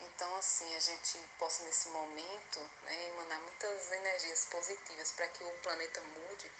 Então, 0.00 0.36
assim, 0.36 0.76
a 0.76 0.80
gente 0.80 1.18
possa 1.38 1.64
nesse 1.64 1.88
momento 1.88 2.60
né, 2.82 3.08
emanar 3.08 3.40
muitas 3.40 3.90
energias 3.92 4.44
positivas 4.44 5.12
para 5.12 5.26
que 5.28 5.42
o 5.42 5.50
planeta 5.58 6.00
mude, 6.00 6.52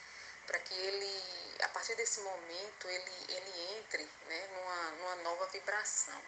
para 0.46 0.58
que 0.58 0.74
ele, 0.74 1.56
a 1.62 1.68
partir 1.68 1.94
desse 1.94 2.20
momento, 2.20 2.88
ele, 2.88 3.12
ele 3.28 3.78
entre 3.78 4.02
né, 4.26 4.48
numa, 4.48 4.90
numa 4.92 5.16
nova 5.16 5.46
vibração, 5.48 6.20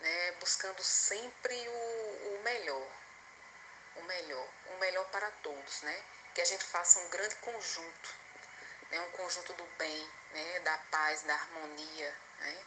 né, 0.00 0.32
buscando 0.32 0.82
sempre 0.82 1.68
o, 1.68 2.34
o 2.34 2.40
melhor, 2.42 2.88
o 3.96 4.02
melhor, 4.02 4.48
o 4.66 4.78
melhor 4.78 5.08
para 5.10 5.30
todos, 5.42 5.82
né? 5.82 6.04
Que 6.34 6.40
a 6.40 6.44
gente 6.44 6.64
faça 6.64 6.98
um 6.98 7.08
grande 7.08 7.34
conjunto, 7.36 8.14
né, 8.90 9.00
um 9.00 9.10
conjunto 9.12 9.52
do 9.54 9.64
bem, 9.78 10.12
né, 10.32 10.60
da 10.60 10.76
paz, 10.90 11.22
da 11.22 11.34
harmonia, 11.34 12.16
né? 12.40 12.64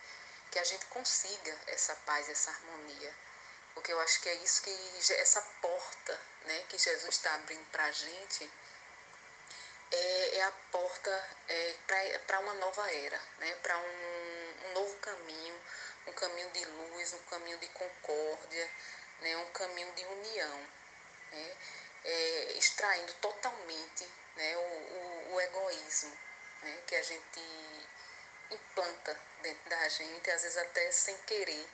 Que 0.50 0.60
a 0.60 0.64
gente 0.64 0.86
consiga 0.86 1.60
essa 1.68 1.96
paz, 1.98 2.28
essa 2.30 2.50
harmonia 2.52 3.16
porque 3.74 3.92
eu 3.92 4.00
acho 4.02 4.22
que 4.22 4.30
é 4.30 4.36
isso 4.36 4.62
que 4.62 5.14
essa 5.14 5.42
porta 5.62 6.20
né, 6.46 6.64
que 6.70 6.78
Jesus 6.78 7.16
está 7.16 7.34
abrindo 7.36 7.66
para 7.72 7.86
a 7.86 7.92
gente 7.92 8.50
é, 9.92 10.38
é, 10.38 10.44
a 10.44 10.52
porta 10.72 11.30
é, 11.48 12.20
para 12.28 12.40
uma 12.40 12.54
nova 12.56 12.92
era, 12.92 13.20
né, 13.40 13.56
para 13.56 13.78
um, 13.78 14.68
um, 14.68 14.74
novo 14.74 14.96
caminho, 14.98 15.60
um 16.08 16.14
caminho 16.14 16.50
de 16.52 16.64
luz, 16.66 17.14
um 17.14 17.24
caminho 17.24 17.58
de 17.58 17.68
concórdia, 17.70 18.70
né, 19.22 19.38
um 19.38 19.52
caminho 19.52 19.92
de 19.94 20.06
união, 20.06 20.68
né, 21.32 21.58
é, 22.06 22.54
extraindo 22.54 23.14
totalmente 23.16 24.08
né, 24.36 24.58
o, 24.58 24.60
o, 24.60 25.34
o 25.34 25.42
egoísmo 25.42 26.16
né, 26.62 26.84
que 26.86 26.96
a 26.96 27.02
gente 27.02 27.42
implanta 28.52 29.20
dentro 29.42 29.70
da 29.70 29.90
gente, 29.90 30.30
às 30.30 30.44
vezes 30.44 30.58
até 30.58 30.92
sem 30.92 31.18
querer 31.24 31.68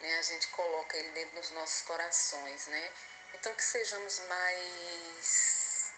né? 0.00 0.18
A 0.18 0.22
gente 0.22 0.48
coloca 0.48 0.96
ele 0.96 1.10
dentro 1.10 1.40
dos 1.40 1.50
nossos 1.50 1.82
corações, 1.82 2.66
né? 2.68 2.90
Então 3.34 3.54
que 3.54 3.64
sejamos 3.64 4.20
mais 4.20 5.92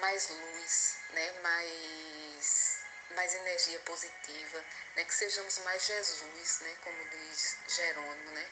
mais 0.00 0.28
luz, 0.28 0.96
né? 1.10 1.32
Mais 1.40 2.82
mais 3.14 3.34
energia 3.34 3.78
positiva, 3.80 4.64
né? 4.96 5.04
Que 5.04 5.14
sejamos 5.14 5.58
mais 5.58 5.84
Jesus, 5.84 6.60
né? 6.60 6.76
Como 6.82 7.08
diz 7.08 7.58
Jerônimo, 7.68 8.30
né? 8.32 8.50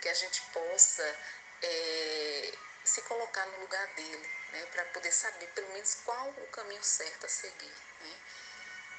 Que 0.00 0.08
a 0.08 0.14
gente 0.14 0.40
possa 0.52 1.18
é, 1.62 2.52
se 2.84 3.02
colocar 3.02 3.44
no 3.46 3.60
lugar 3.60 3.86
dele, 3.94 4.30
né? 4.52 4.66
Para 4.66 4.84
poder 4.86 5.12
saber 5.12 5.46
pelo 5.48 5.68
menos 5.72 5.94
qual 6.04 6.28
o 6.30 6.46
caminho 6.48 6.82
certo 6.84 7.26
a 7.26 7.28
seguir, 7.28 7.74
né? 8.00 8.20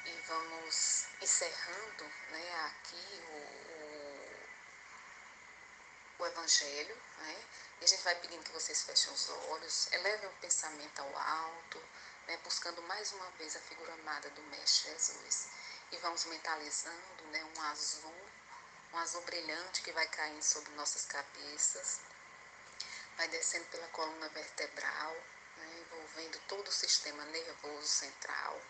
E 0.04 0.20
vamos 0.26 1.06
encerrando, 1.20 2.04
né? 2.30 2.66
Aqui 2.66 3.22
o 3.28 3.57
o 6.18 6.26
Evangelho, 6.26 6.96
né? 7.18 7.44
E 7.80 7.84
a 7.84 7.86
gente 7.88 8.02
vai 8.02 8.14
pedindo 8.16 8.42
que 8.42 8.52
vocês 8.52 8.82
fechem 8.82 9.12
os 9.12 9.28
olhos, 9.28 9.92
elevem 9.92 10.28
o 10.28 10.32
pensamento 10.40 10.98
ao 11.00 11.16
alto, 11.16 11.82
né? 12.26 12.36
buscando 12.38 12.82
mais 12.82 13.12
uma 13.12 13.30
vez 13.32 13.54
a 13.54 13.60
figura 13.60 13.92
amada 13.94 14.28
do 14.30 14.42
Mestre 14.44 14.90
Jesus. 14.90 15.48
E 15.92 15.96
vamos 15.98 16.24
mentalizando 16.24 17.24
né? 17.30 17.44
um 17.56 17.62
azul, 17.62 18.26
um 18.92 18.98
azul 18.98 19.22
brilhante 19.22 19.82
que 19.82 19.92
vai 19.92 20.08
caindo 20.08 20.42
sobre 20.42 20.72
nossas 20.72 21.04
cabeças, 21.06 22.00
vai 23.16 23.28
descendo 23.28 23.66
pela 23.66 23.86
coluna 23.88 24.28
vertebral, 24.30 25.14
né? 25.56 25.84
envolvendo 25.86 26.38
todo 26.48 26.66
o 26.66 26.72
sistema 26.72 27.24
nervoso 27.26 27.86
central 27.86 28.60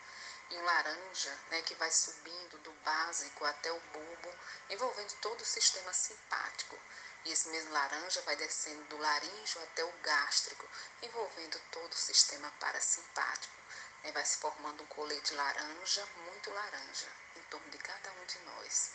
e 0.50 0.56
um 0.56 0.64
laranja 0.64 1.38
né, 1.50 1.60
que 1.62 1.74
vai 1.74 1.90
subindo 1.90 2.58
do 2.58 2.72
básico 2.84 3.44
até 3.44 3.70
o 3.70 3.80
bulbo, 3.92 4.34
envolvendo 4.70 5.12
todo 5.20 5.40
o 5.40 5.44
sistema 5.44 5.92
simpático. 5.92 6.78
E 7.24 7.32
esse 7.32 7.48
mesmo 7.48 7.72
laranja 7.72 8.22
vai 8.22 8.36
descendo 8.36 8.82
do 8.84 8.96
laríngeo 8.96 9.62
até 9.62 9.84
o 9.84 9.92
gástrico, 10.02 10.68
envolvendo 11.02 11.60
todo 11.70 11.92
o 11.92 11.96
sistema 11.96 12.50
parasimpático. 12.60 13.54
Né, 14.02 14.12
vai 14.12 14.24
se 14.24 14.38
formando 14.38 14.82
um 14.82 14.86
colete 14.86 15.34
laranja, 15.34 16.06
muito 16.16 16.50
laranja, 16.50 17.08
em 17.36 17.42
torno 17.42 17.68
de 17.70 17.78
cada 17.78 18.12
um 18.12 18.24
de 18.26 18.38
nós. 18.40 18.92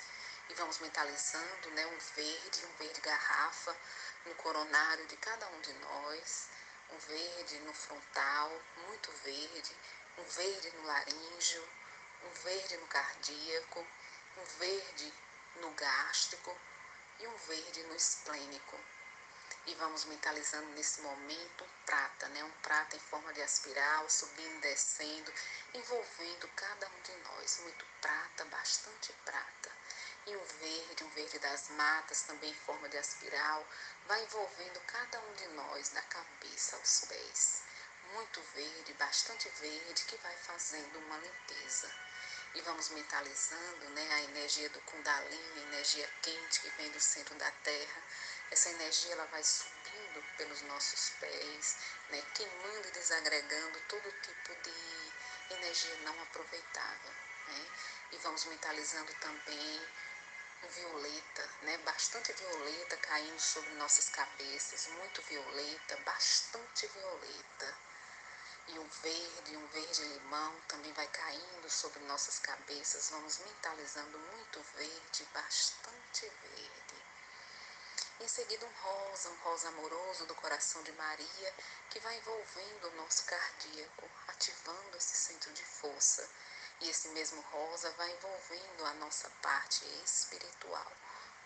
E 0.49 0.53
vamos 0.53 0.79
mentalizando 0.79 1.69
né, 1.71 1.85
um 1.85 1.99
verde, 2.15 2.65
um 2.65 2.75
verde 2.77 3.01
garrafa 3.01 3.77
no 4.25 4.35
coronário 4.35 5.05
de 5.07 5.17
cada 5.17 5.47
um 5.47 5.61
de 5.61 5.73
nós, 5.73 6.47
um 6.91 6.97
verde 6.97 7.59
no 7.59 7.73
frontal, 7.73 8.61
muito 8.87 9.11
verde, 9.23 9.75
um 10.17 10.23
verde 10.23 10.71
no 10.77 10.83
laríngeo, 10.83 11.69
um 12.23 12.29
verde 12.29 12.77
no 12.77 12.87
cardíaco, 12.87 13.87
um 14.37 14.43
verde 14.59 15.13
no 15.57 15.71
gástrico 15.71 16.57
e 17.19 17.27
um 17.27 17.35
verde 17.37 17.83
no 17.83 17.95
esplênico. 17.95 18.79
E 19.65 19.75
vamos 19.75 20.05
mentalizando 20.05 20.67
nesse 20.71 21.01
momento 21.01 21.63
um 21.63 21.85
prata, 21.85 22.27
né? 22.29 22.43
Um 22.43 22.51
prata 22.61 22.95
em 22.95 22.99
forma 22.99 23.31
de 23.33 23.41
espiral, 23.41 24.09
subindo, 24.09 24.61
descendo, 24.61 25.33
envolvendo 25.73 26.47
cada 26.55 26.87
um 26.87 27.01
de 27.01 27.15
nós. 27.17 27.59
Muito 27.59 27.85
prata, 28.01 28.45
bastante 28.45 29.13
prata. 29.25 29.71
E 30.25 30.35
um 30.35 30.43
verde, 30.43 31.03
um 31.03 31.09
verde 31.09 31.39
das 31.39 31.69
matas, 31.69 32.23
também 32.23 32.51
em 32.51 32.59
forma 32.65 32.89
de 32.89 32.97
espiral, 32.97 33.65
vai 34.05 34.21
envolvendo 34.23 34.79
cada 34.81 35.19
um 35.19 35.33
de 35.33 35.47
nós, 35.49 35.89
da 35.89 36.01
cabeça 36.01 36.75
aos 36.75 37.05
pés 37.05 37.63
muito 38.13 38.41
verde, 38.53 38.93
bastante 38.93 39.49
verde, 39.59 40.03
que 40.05 40.17
vai 40.17 40.35
fazendo 40.37 40.99
uma 40.99 41.17
limpeza. 41.17 41.89
E 42.55 42.61
vamos 42.61 42.89
mentalizando 42.89 43.89
né, 43.89 44.13
a 44.13 44.21
energia 44.23 44.69
do 44.69 44.79
Kundalini, 44.81 45.59
a 45.59 45.63
energia 45.73 46.07
quente 46.21 46.61
que 46.61 46.69
vem 46.77 46.91
do 46.91 46.99
centro 46.99 47.33
da 47.35 47.49
Terra. 47.63 48.03
Essa 48.51 48.69
energia 48.69 49.13
ela 49.13 49.25
vai 49.25 49.43
subindo 49.43 50.23
pelos 50.37 50.61
nossos 50.63 51.09
pés, 51.19 51.77
né, 52.09 52.21
queimando 52.35 52.87
e 52.87 52.91
desagregando 52.91 53.79
todo 53.89 54.11
tipo 54.21 54.55
de 54.61 55.55
energia 55.55 55.95
não 56.03 56.21
aproveitável. 56.21 57.11
Né? 57.47 57.67
E 58.11 58.17
vamos 58.17 58.45
mentalizando 58.45 59.11
também 59.15 59.87
violeta, 60.69 61.49
né? 61.63 61.77
Bastante 61.79 62.31
violeta 62.33 62.97
caindo 62.97 63.39
sobre 63.39 63.69
nossas 63.71 64.09
cabeças, 64.09 64.87
muito 64.87 65.21
violeta, 65.23 65.97
bastante 66.05 66.87
violeta. 66.87 67.77
E 68.67 68.79
um 68.79 68.87
verde, 68.87 69.57
um 69.57 69.67
verde 69.67 70.03
limão 70.03 70.61
também 70.69 70.93
vai 70.93 71.07
caindo 71.07 71.69
sobre 71.69 71.99
nossas 72.05 72.39
cabeças. 72.39 73.09
Vamos 73.09 73.39
mentalizando 73.39 74.17
muito 74.17 74.61
verde, 74.77 75.27
bastante 75.33 76.31
verde. 76.41 77.05
Em 78.21 78.27
seguida, 78.27 78.65
um 78.65 78.71
rosa, 78.81 79.29
um 79.29 79.35
rosa 79.43 79.67
amoroso 79.67 80.25
do 80.27 80.35
coração 80.35 80.81
de 80.83 80.93
Maria, 80.93 81.53
que 81.89 81.99
vai 81.99 82.17
envolvendo 82.17 82.87
o 82.87 82.95
nosso 82.95 83.25
cardíaco, 83.25 84.09
ativando 84.29 84.95
esse 84.95 85.17
centro 85.17 85.51
de 85.51 85.63
força. 85.63 86.27
E 86.79 86.89
esse 86.89 87.09
mesmo 87.09 87.41
rosa 87.41 87.91
vai 87.91 88.09
envolvendo 88.11 88.85
a 88.85 88.93
nossa 88.93 89.29
parte 89.41 89.83
espiritual. 90.05 90.91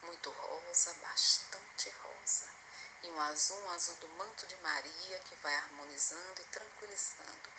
Muito 0.04 0.30
rosa, 0.30 0.94
bastante 1.02 1.90
rosa 2.04 2.57
e 3.04 3.10
um 3.10 3.22
azul, 3.22 3.58
um 3.64 3.70
azul 3.72 3.96
do 3.96 4.10
manto 4.10 4.46
de 4.48 4.56
Maria 4.58 5.20
que 5.20 5.36
vai 5.38 5.56
harmonizando 5.56 6.42
e 6.42 6.46
tranquilizando. 6.46 7.50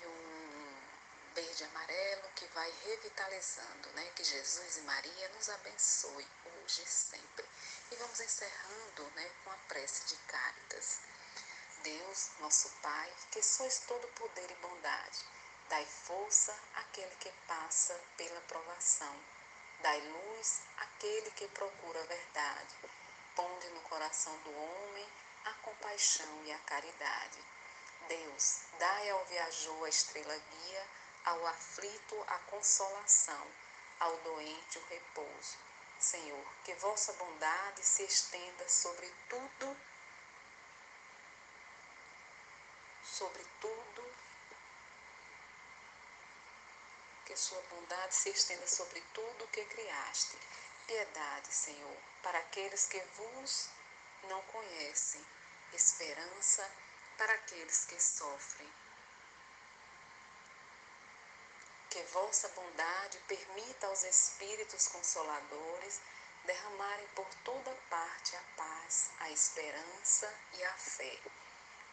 E 0.00 0.06
um 0.06 0.54
verde 1.34 1.64
amarelo 1.64 2.28
que 2.36 2.46
vai 2.46 2.70
revitalizando, 2.84 3.90
né? 3.92 4.10
Que 4.14 4.22
Jesus 4.22 4.76
e 4.76 4.80
Maria 4.82 5.28
nos 5.30 5.48
abençoe 5.48 6.26
hoje 6.44 6.82
e 6.82 6.86
sempre. 6.86 7.48
E 7.90 7.96
vamos 7.96 8.20
encerrando, 8.20 9.10
né, 9.16 9.30
com 9.42 9.50
a 9.50 9.56
prece 9.68 10.06
de 10.06 10.16
Cáritas. 10.28 11.00
Deus, 11.82 12.30
nosso 12.38 12.70
Pai, 12.80 13.12
que 13.30 13.42
sois 13.42 13.80
todo 13.80 14.08
poder 14.14 14.50
e 14.50 14.54
bondade, 14.54 15.18
dai 15.68 15.84
força 15.84 16.56
àquele 16.76 17.14
que 17.16 17.30
passa 17.46 17.94
pela 18.16 18.40
provação. 18.42 19.14
Dai 19.80 20.00
luz 20.00 20.62
àquele 20.78 21.30
que 21.32 21.46
procura 21.48 22.00
a 22.00 22.06
verdade. 22.06 22.74
Ponde 23.34 23.68
no 23.70 23.80
coração 23.82 24.36
do 24.38 24.50
homem 24.56 25.08
a 25.44 25.52
compaixão 25.54 26.44
e 26.44 26.52
a 26.52 26.58
caridade. 26.60 27.44
Deus, 28.08 28.60
dai 28.78 29.10
ao 29.10 29.24
viajor 29.24 29.84
a 29.84 29.88
estrela 29.88 30.36
guia, 30.36 30.86
ao 31.24 31.46
aflito 31.46 32.24
a 32.28 32.38
consolação, 32.50 33.46
ao 33.98 34.16
doente 34.18 34.78
o 34.78 34.86
repouso. 34.86 35.58
Senhor, 35.98 36.46
que 36.64 36.74
vossa 36.74 37.12
bondade 37.14 37.82
se 37.82 38.02
estenda 38.04 38.68
sobre 38.68 39.10
tudo, 39.28 39.76
sobre 43.02 43.44
tudo, 43.60 44.14
que 47.24 47.36
sua 47.36 47.60
bondade 47.62 48.14
se 48.14 48.30
estenda 48.30 48.66
sobre 48.66 49.00
tudo 49.12 49.44
o 49.44 49.48
que 49.48 49.64
criaste. 49.64 50.36
Piedade, 50.86 51.48
Senhor, 51.50 51.96
para 52.22 52.38
aqueles 52.40 52.86
que 52.86 53.00
vos 53.16 53.70
não 54.24 54.42
conhecem, 54.42 55.24
esperança 55.72 56.70
para 57.16 57.32
aqueles 57.32 57.86
que 57.86 57.98
sofrem. 57.98 58.70
Que 61.88 62.02
vossa 62.12 62.48
bondade 62.50 63.18
permita 63.26 63.86
aos 63.86 64.02
Espíritos 64.02 64.86
Consoladores 64.88 66.02
derramarem 66.44 67.06
por 67.14 67.28
toda 67.44 67.74
parte 67.88 68.36
a 68.36 68.42
paz, 68.54 69.10
a 69.20 69.30
esperança 69.30 70.38
e 70.52 70.64
a 70.64 70.74
fé. 70.74 71.18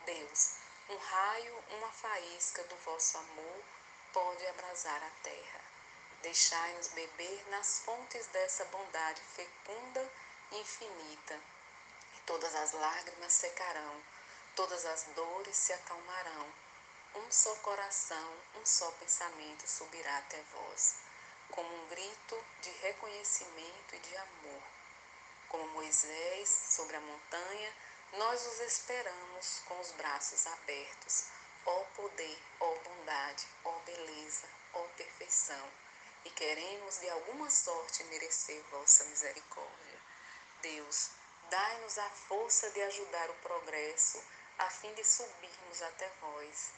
Deus, 0.05 0.55
um 0.89 0.97
raio, 0.97 1.63
uma 1.77 1.91
faísca 1.93 2.61
do 2.65 2.75
vosso 2.77 3.17
amor 3.17 3.63
pode 4.11 4.45
abrasar 4.47 5.01
a 5.01 5.23
terra. 5.23 5.70
Deixai-nos 6.21 6.87
beber 6.89 7.49
nas 7.49 7.79
fontes 7.79 8.27
dessa 8.27 8.65
bondade 8.65 9.21
fecunda 9.35 10.11
e 10.51 10.59
infinita. 10.59 11.39
E 12.15 12.19
todas 12.25 12.53
as 12.55 12.73
lágrimas 12.73 13.33
secarão, 13.33 14.03
todas 14.55 14.85
as 14.85 15.03
dores 15.15 15.55
se 15.55 15.73
acalmarão 15.73 16.53
um 17.13 17.29
só 17.29 17.53
coração, 17.55 18.33
um 18.55 18.65
só 18.65 18.89
pensamento 18.91 19.67
subirá 19.67 20.17
até 20.17 20.41
vós, 20.53 20.95
como 21.49 21.67
um 21.69 21.87
grito 21.87 22.45
de 22.61 22.69
reconhecimento 22.69 23.95
e 23.95 23.99
de 23.99 24.17
amor. 24.17 24.63
Como 25.49 25.67
Moisés 25.69 26.47
sobre 26.47 26.95
a 26.95 27.01
montanha, 27.01 27.73
nós 28.13 28.45
os 28.47 28.59
esperamos 28.61 29.61
com 29.65 29.77
os 29.81 29.91
braços 29.91 30.47
abertos. 30.47 31.25
Ó 31.65 31.83
poder, 31.95 32.41
ó 32.61 32.73
bondade, 32.75 33.45
ó 33.65 33.71
beleza, 33.79 34.47
ó 34.73 34.81
perfeição, 34.95 35.69
e 36.25 36.29
queremos 36.29 36.99
de 36.99 37.09
alguma 37.09 37.49
sorte 37.49 38.03
merecer 38.05 38.61
vossa 38.71 39.03
misericórdia. 39.05 39.99
Deus, 40.61 41.09
dai-nos 41.49 41.97
a 41.97 42.09
força 42.09 42.69
de 42.71 42.81
ajudar 42.81 43.29
o 43.29 43.35
progresso, 43.35 44.23
a 44.57 44.69
fim 44.69 44.93
de 44.93 45.03
subirmos 45.03 45.81
até 45.81 46.09
vós 46.21 46.71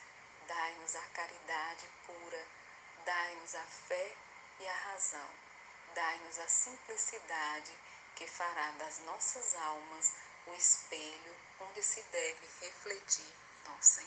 Dai-nos 0.48 0.96
a 0.96 1.02
caridade 1.14 1.88
pura, 2.06 2.48
dai-nos 3.06 3.56
a 3.56 3.64
fé 3.64 4.16
e 4.60 4.68
a 4.68 4.74
razão, 4.74 5.30
dai-nos 5.96 6.38
a 6.40 6.48
simplicidade 6.50 7.72
que 8.16 8.28
fará 8.28 8.72
das 8.72 9.00
nossas 9.00 9.56
almas 9.56 10.14
o 10.48 10.54
espelho 10.54 11.36
onde 11.62 11.82
se 11.82 12.02
deve 12.04 12.48
refletir 12.62 13.34
nossa. 13.66 14.02